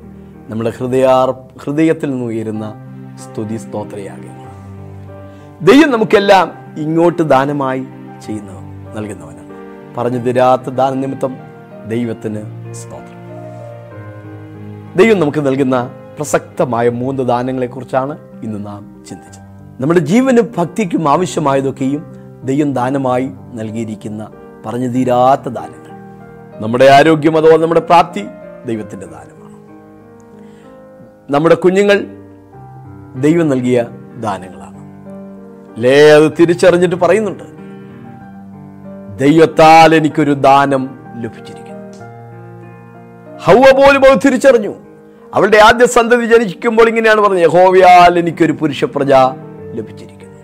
നമ്മുടെ 0.49 0.73
ഹൃദയാർ 0.77 1.31
ഹൃദയത്തിൽ 1.63 2.11
നിന്ന് 2.11 2.25
ഉയരുന്ന 2.25 2.73
സ്തുതി 3.15 3.57
സ്തോത്രയാകുന്നു 3.57 4.43
ദൈവം 5.61 5.91
നമുക്കെല്ലാം 5.91 6.51
ഇങ്ങോട്ട് 6.77 7.21
ദാനമായി 7.21 7.85
ചെയ്യുന്ന 8.25 8.51
നൽകുന്നവനാണ്. 8.95 9.43
പറഞ്ഞു 9.97 10.17
തരാത്ത 10.17 10.69
ദാന 10.69 10.93
നിമിത്തം 10.93 11.35
ദൈവത്തിന് 11.87 12.41
സ്തോത്രം. 12.73 13.19
ദൈവം 14.97 15.19
നമുക്ക് 15.19 15.45
നൽകുന്ന 15.45 15.89
പ്രസക്തമായ 16.17 16.89
മൂന്ന് 16.89 17.23
ദാനങ്ങളെക്കുറിച്ചാണ് 17.23 18.17
ഇന്ന് 18.43 18.65
നാം 18.65 19.03
ചിന്തിച്ചത്. 19.09 19.42
നമ്മുടെ 19.79 19.99
ജീവനും 19.99 20.53
ഭക്തിക്കും 20.57 21.09
ആവശ്യമായതൊക്കെയും 21.09 22.05
ദൈവം 22.43 22.73
ദാനമായി 22.73 23.31
നൽകിയിരിക്കുന്ന 23.53 24.31
പറഞ്ഞു 24.65 24.87
തീരാത്ത 24.87 25.49
ദാനങ്ങൾ. 25.49 25.89
നമ്മുടെ 26.61 26.85
ആരോഗ്യം 26.85 27.37
അതോ 27.37 27.57
നമ്മുടെ 27.57 27.79
പ്രാപ്തി 27.79 28.25
ദൈവത്തിന്റെ 28.65 29.05
ദാനമാണ്. 29.05 29.53
നമ്മുടെ 31.33 31.55
കുഞ്ഞുങ്ങൾ 31.55 32.05
ദൈവം 33.21 33.49
നൽകിയ 33.49 33.85
ദാനങ്ങളാണ്. 34.19 34.77
ലേ 35.83 36.09
അത് 36.09 36.31
തിരിച്ചറിഞ്ഞിട്ട് 36.39 36.95
പറയുന്നുണ്ട്. 36.95 37.43
ദൈവത്താൽ 39.19 39.95
എനിക്കൊരു 39.95 40.33
ദാനം 40.33 40.99
ലഭിച്ചിരിക്കുന്നു. 41.19 42.07
ഹൗവ 43.37 43.85
പോലും 43.85 44.11
അത് 44.11 44.19
തിരിച്ചറിഞ്ഞു. 44.25 44.75
അവളുടെ 45.33 45.57
ആദ്യ 45.57 45.85
സന്തതി 45.85 46.25
ജനിക്കുമ്പോൾ 46.25 46.87
ഇങ്ങനെയാണ് 46.87 47.21
പറഞ്ഞത്. 47.21 47.43
യഹോവയാൽ 47.43 48.19
എനിക്കൊരു 48.19 48.51
പുരുഷ 48.51 48.83
പ്രജ 48.83 49.11
ലഭിച്ചിരിക്കുന്നു. 49.73 50.39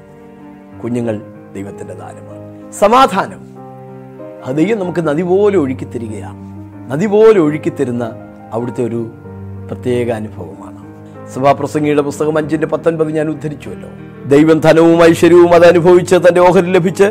കുഞ്ഞുങ്ങൾ 0.80 1.22
ദൈവത്തിന്റെ 1.54 1.94
ദാനമാണ്. 1.94 2.72
സമാധാനം. 2.72 3.50
അത് 4.46 4.56
ദൈവം 4.56 4.80
നമുക്ക് 4.80 5.08
നദി 5.08 5.22
പോലെ 5.22 5.58
ഒഴുക്കി 5.58 5.86
തരികയാണ്. 5.86 6.38
നദി 6.92 7.06
പോലെ 7.06 7.40
ഒഴുക്കി 7.40 7.70
തരുന്ന 7.70 8.12
അവിടുത്തെ 8.54 8.84
ഒരു 8.84 9.12
പ്രത്യേക 9.72 10.12
അനുഭവമാണ്. 10.12 10.80
സഭാപ്രസംഗിയുടെ 11.30 12.02
പുസ്തകം 12.02 12.38
അഞ്ചിന്റെ 12.38 12.68
പത്തൊൻപത് 12.68 13.12
ഞാൻ 13.12 13.30
ഉദ്ധരിച്ചുവല്ലോ. 13.30 13.90
ദൈവം 14.28 14.60
ധനവും 14.60 15.04
ഐശ്വര്യവും 15.04 15.54
അത് 15.54 15.66
അനുഭവിച്ച് 15.66 16.16
തന്റെ 16.16 16.42
ഓഹരി 16.42 16.72
ലഭിച്ച് 16.72 17.04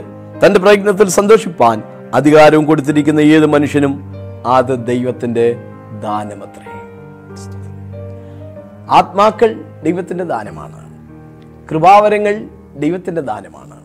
തന്റെ 0.46 0.61
പ്രയത്നത്തിൽ 0.61 1.09
സന്തോഷിപ്പാൻ 1.09 1.83
അധികാരവും 2.14 2.64
കൊടുത്തിരിക്കുന്ന 2.64 3.20
ഏത് 3.20 3.46
മനുഷ്യനും 3.46 4.04
അത് 4.46 4.87
ദൈവത്തിന്റെ 4.87 5.57
ദാനമത്രേ. 6.02 6.68
ആത്മാക്കൾ 8.90 9.64
ദൈവത്തിന്റെ 9.85 10.24
ദാനമാണ്. 10.24 10.88
കൃപാവരങ്ങൾ 11.70 12.44
ദൈവത്തിന്റെ 12.76 13.20
ദാനമാണ്. 13.20 13.78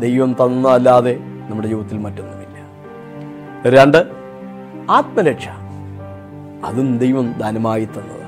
ദൈവം 0.00 0.32
തന്നല്ലാതെ 0.32 1.18
നമ്മുടെ 1.20 1.68
ജീവിതത്തിൽ 1.68 1.98
മറ്റൊന്നുമില്ല. 1.98 2.42
രണ്ട് 3.68 4.06
ആത്മരക്ഷ. 4.90 5.48
അതും 6.64 6.98
ദൈവം 6.98 7.34
ദാനമായി 7.38 7.84
തന്നതാണ്. 7.84 8.22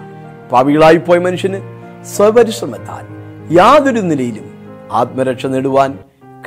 പാവികളായിപ്പോയ 0.51 1.19
മനുഷ്യന് 1.19 1.61
സ്വപരിശ്രമത്താൽ 2.05 3.05
യാതൊരു 3.55 4.01
നിലയിലും 4.01 4.55
ആത്മരക്ഷ 4.93 5.47
നേടുവാൻ 5.47 5.99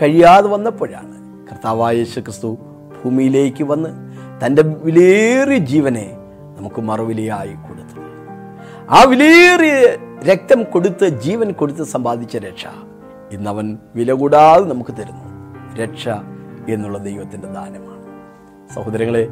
കഴിയാതെ 0.01 0.47
വന്നപ്പോഴാണ് 0.47 1.45
കർത്താവായ 1.51 1.95
യേശുക്രിസ്തു 1.95 2.57
ഭൂമിയിലേക്ക് 3.03 3.63
വന്ന് 3.63 3.89
തന്റെ 4.45 4.61
വിലയേറിയ 4.61 5.57
ജീവനെ 5.57 6.17
നമുക്ക് 6.57 6.81
മറുവിലയായി 6.81 7.53
കൊടുത്തു 7.53 8.01
ആ 8.89 9.03
വിലേറിയ 9.03 10.06
രക്തം 10.23 10.63
കൊടുത്ത് 10.63 11.07
ജീവൻ 11.07 11.51
കൊടുത്ത് 11.51 11.83
സമ്പാദിച്ച 11.83 12.37
രക്ഷ. 12.37 12.65
ഇന്നവൻ 13.31 13.77
വില 13.95 14.13
കൂടാതെ 14.13 14.63
നമുക്ക് 14.63 14.91
തരുന്നു. 14.91 15.27
രക്ഷ 15.75 16.09
എന്നുള്ള 16.69 16.97
ദൈവത്തിന്റെ 16.97 17.47
ദാനമാണ്. 17.47 18.07
സഹോദരങ്ങളെ 18.75 19.27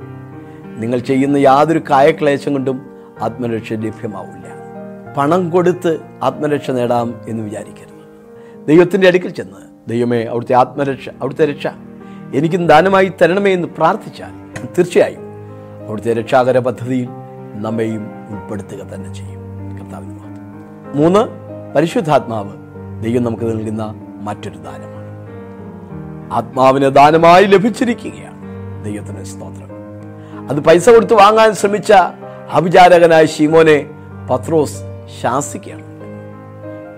നിങ്ങൾ 0.78 1.00
ചെയ്യുന്ന 1.00 1.38
യാതൊരു 1.38 1.82
കായക്ലേശം 1.89 2.54
കൊണ്ടും 2.54 2.89
ആത്മരക്ഷ 3.21 3.74
ലഭ്യമാവില്ല. 3.74 4.45
പണം 5.17 5.50
കൊടുത്ത് 5.50 6.00
ആത്മരക്ഷ 6.24 6.71
നേടാം 6.71 7.21
എന്ന് 7.30 7.43
വിചാരിക്കരുത്. 7.43 7.95
ദൈവത്തിന്റെ 8.67 9.08
അടുക്കൽ 9.08 9.30
ചെന്ന് 9.30 9.89
ദൈവമേ 9.89 10.24
അവിടുത്തെ 10.24 10.54
ആത്മരക്ഷ 10.54 11.10
അവിടുത്തെ 11.10 11.45
രക്ഷ 11.45 11.67
എനിക്കും 12.34 12.67
ദാനമായി 12.67 13.12
തരണമേ 13.21 13.54
എന്ന് 13.54 13.67
പ്രാർത്ഥിച്ചാൽ 13.67 14.65
തീർച്ചയായും 14.65 15.19
അവിടുത്തെ 15.88 16.13
രക്ഷാകര 16.13 16.60
പദ്ധതിയിൽ 16.60 17.08
നമ്മയും 17.54 18.10
ഉൾപ്പെടുത്തുക 18.30 18.84
തന്നെ 18.93 19.13
ചെയ്യും. 19.13 19.35
മൂന്ന് 20.95 21.19
പരിശുദ്ധാത്മാവ് 21.75 22.51
ദൈവം 23.03 23.23
നമുക്ക് 23.23 23.43
നൽകുന്ന 23.43 23.95
മറ്റൊരു 24.21 24.58
ദാനമാണ്. 24.58 25.05
ആത്മാവിന് 26.34 26.89
ദാനമായി 26.89 27.45
ലഭിച്ചിരിക്കുകയാണ് 27.45 28.36
ദൈവത്തിന് 28.86 29.23
സ്തോത്രം. 29.23 29.69
അത് 30.49 30.60
പൈസ 30.60 30.89
കൊടുത്ത് 30.89 31.13
വാങ്ങാൻ 31.13 31.53
ശ്രമിച്ച 31.53 31.93
അഭിചാരകനായ 32.51 33.25
ശീമോനെ 33.25 33.89
പത്രോസ് 34.31 34.79
ശാസിക്കുകയാണ്. 35.21 35.84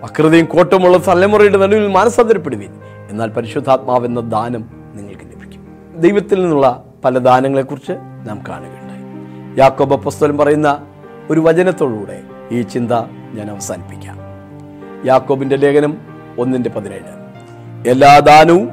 വക്രതയും 0.04 0.46
കോട്ടമുള്ള 0.46 0.98
തലമുറയുടെ 0.98 1.58
നടുവിൽ 1.58 1.88
മാനസാന്തരപ്പെടുവീൻ. 1.88 2.72
എന്നാൽ 3.10 3.30
പരിശുദ്ധാത്മാവെന്ന 3.30 4.20
ദാനം 4.20 4.70
നിങ്ങൾക്ക് 4.94 5.22
ലഭിക്കും. 5.22 5.68
ദൈവത്തിൽ 5.98 6.42
നിന്നുള്ള 6.42 6.84
പല 7.06 7.18
ദാനങ്ങളെക്കുറിച്ച് 7.18 7.92
നാം 8.30 8.40
കാണുകയുണ്ടായി. 8.50 9.60
യാക്കോബ 9.60 9.96
പുസ്തകം 9.96 10.38
പറയുന്ന 10.38 10.88
ഒരു 11.30 11.40
വചനത്തോടുകൂടെ 11.40 12.24
ഈ 12.52 12.62
ചിന്ത 12.62 12.92
ഞാൻ 13.34 13.52
അവസാനിപ്പിക്കാം. 13.52 14.18
യാക്കോബിന്റെ 15.06 15.56
ലേഖനം 15.56 15.98
ഒന്നിന്റെ 16.40 16.70
പതിനേഴ്. 16.70 17.28
എല്ലാ 17.90 18.20
ദാനവും 18.20 18.70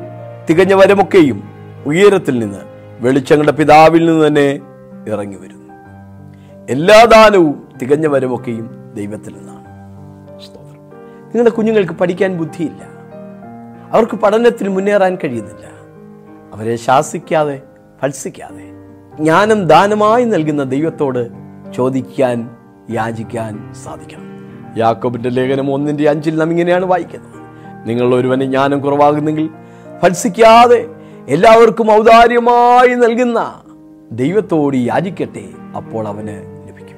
തികഞ്ഞ 0.50 0.74
വരമൊക്കെയും 0.74 1.42
ഉയരത്തിൽ 1.86 2.38
നിന്ന് 2.38 2.58
വെളിച്ചങ്ങളുടെ 3.00 3.52
പിതാവിൽ 3.52 4.06
നിന്ന് 4.06 4.26
തന്നെ 4.26 4.60
ഇറങ്ങി 5.08 5.36
വരുന്നു. 5.36 5.72
എല്ലാ 6.70 7.04
ദാനവും 7.04 7.68
തികഞ്ഞ 7.82 8.06
വരമൊക്കെയും 8.06 8.92
ദൈവത്തിൽ 8.94 9.36
നിന്നാണ്. 9.36 9.64
സ്തോത്രം. 10.40 10.90
നിങ്ങളുടെ 11.24 11.50
കുഞ്ഞുങ്ങൾക്ക് 11.50 11.92
പഠിക്കാൻ 11.92 12.38
ബുദ്ധിയില്ല. 12.38 12.82
അവർക്ക് 13.92 14.16
പഠനത്തിൽ 14.16 14.68
മുന്നേറാൻ 14.68 15.18
കഴിയുന്നില്ല. 15.24 15.66
അവരെ 16.54 16.76
ശാസിക്കാതെ 16.76 17.62
ഫത്സിക്കാതെ 18.02 18.74
ജ്ഞാനം 19.16 19.66
ദാനമായി 19.66 20.24
നൽകുന്ന 20.24 20.62
ദൈവത്തോട് 20.62 21.28
ചോദിക്കാൻ 21.74 22.50
യാചിക്കാൻ 22.90 23.74
സാധിക്കണം. 23.84 24.33
യാക്കോബിന്റെ 24.76 25.28
ലേഖനം 25.28 25.74
ഒന്നിന്റെ 25.74 26.08
അഞ്ചിൽ 26.10 26.37
നാം 26.37 26.50
ഇങ്ങനെയാണ് 26.50 26.84
വായിക്കുന്നത്. 26.84 27.34
നിങ്ങൾ 27.88 28.14
ഒരുവന് 28.14 28.44
ജ്ഞാനം 28.44 28.80
കുറവാകുന്നെങ്കിൽ 28.80 29.50
ഫത്സിക്കാതെ 30.02 30.87
എല്ലാവർക്കും 31.28 31.92
ഔദാര്യമായി 31.92 32.94
നൽകുന്ന 32.94 33.54
ദൈവത്തോട് 34.12 34.76
യാചിക്കട്ടെ 34.76 35.44
അപ്പോൾ 35.76 36.08
അവന് 36.08 36.37
ലഭിക്കും. 36.68 36.96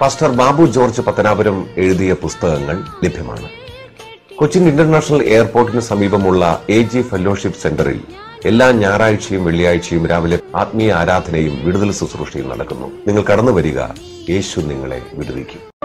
പാസ്റ്റർ 0.00 0.28
ബാബു 0.28 0.64
ജോർജ് 0.64 1.00
പത്തനാപുരം 1.00 1.66
എഴുതിയ 1.76 2.12
പുസ്തകങ്ങൾ 2.12 2.84
ലഭ്യമാണ്. 3.04 3.48
കൊച്ചിൻ 4.36 4.68
ഇന്റർനാഷണൽ 4.68 5.22
എയർപോർട്ടിന് 5.22 5.80
സമീപമുള്ള 5.80 6.62
എ 6.70 6.82
ജി 6.82 7.02
ഫെലോഷിപ്പ് 7.02 7.58
സെന്ററിൽ 7.58 8.00
എല്ലാ 8.44 8.72
ഞായറാഴ്ചയും 8.72 9.44
വെള്ളിയാഴ്ചയും 9.44 10.06
രാവിലെ 10.06 10.38
ആത്മീയ 10.54 10.92
ആരാധനയും 10.92 11.64
വിടുതൽ 11.64 11.92
ശുശ്രൂഷയും 11.92 12.48
നടക്കുന്നു. 12.48 12.86
നിങ്ങൾ 13.06 13.22
കടന്നു 13.22 13.52
വരിക 13.52 13.78
യേശു 14.30 14.60
നിങ്ങളെ 14.60 15.02
വിടുവിക്കും. 15.14 15.77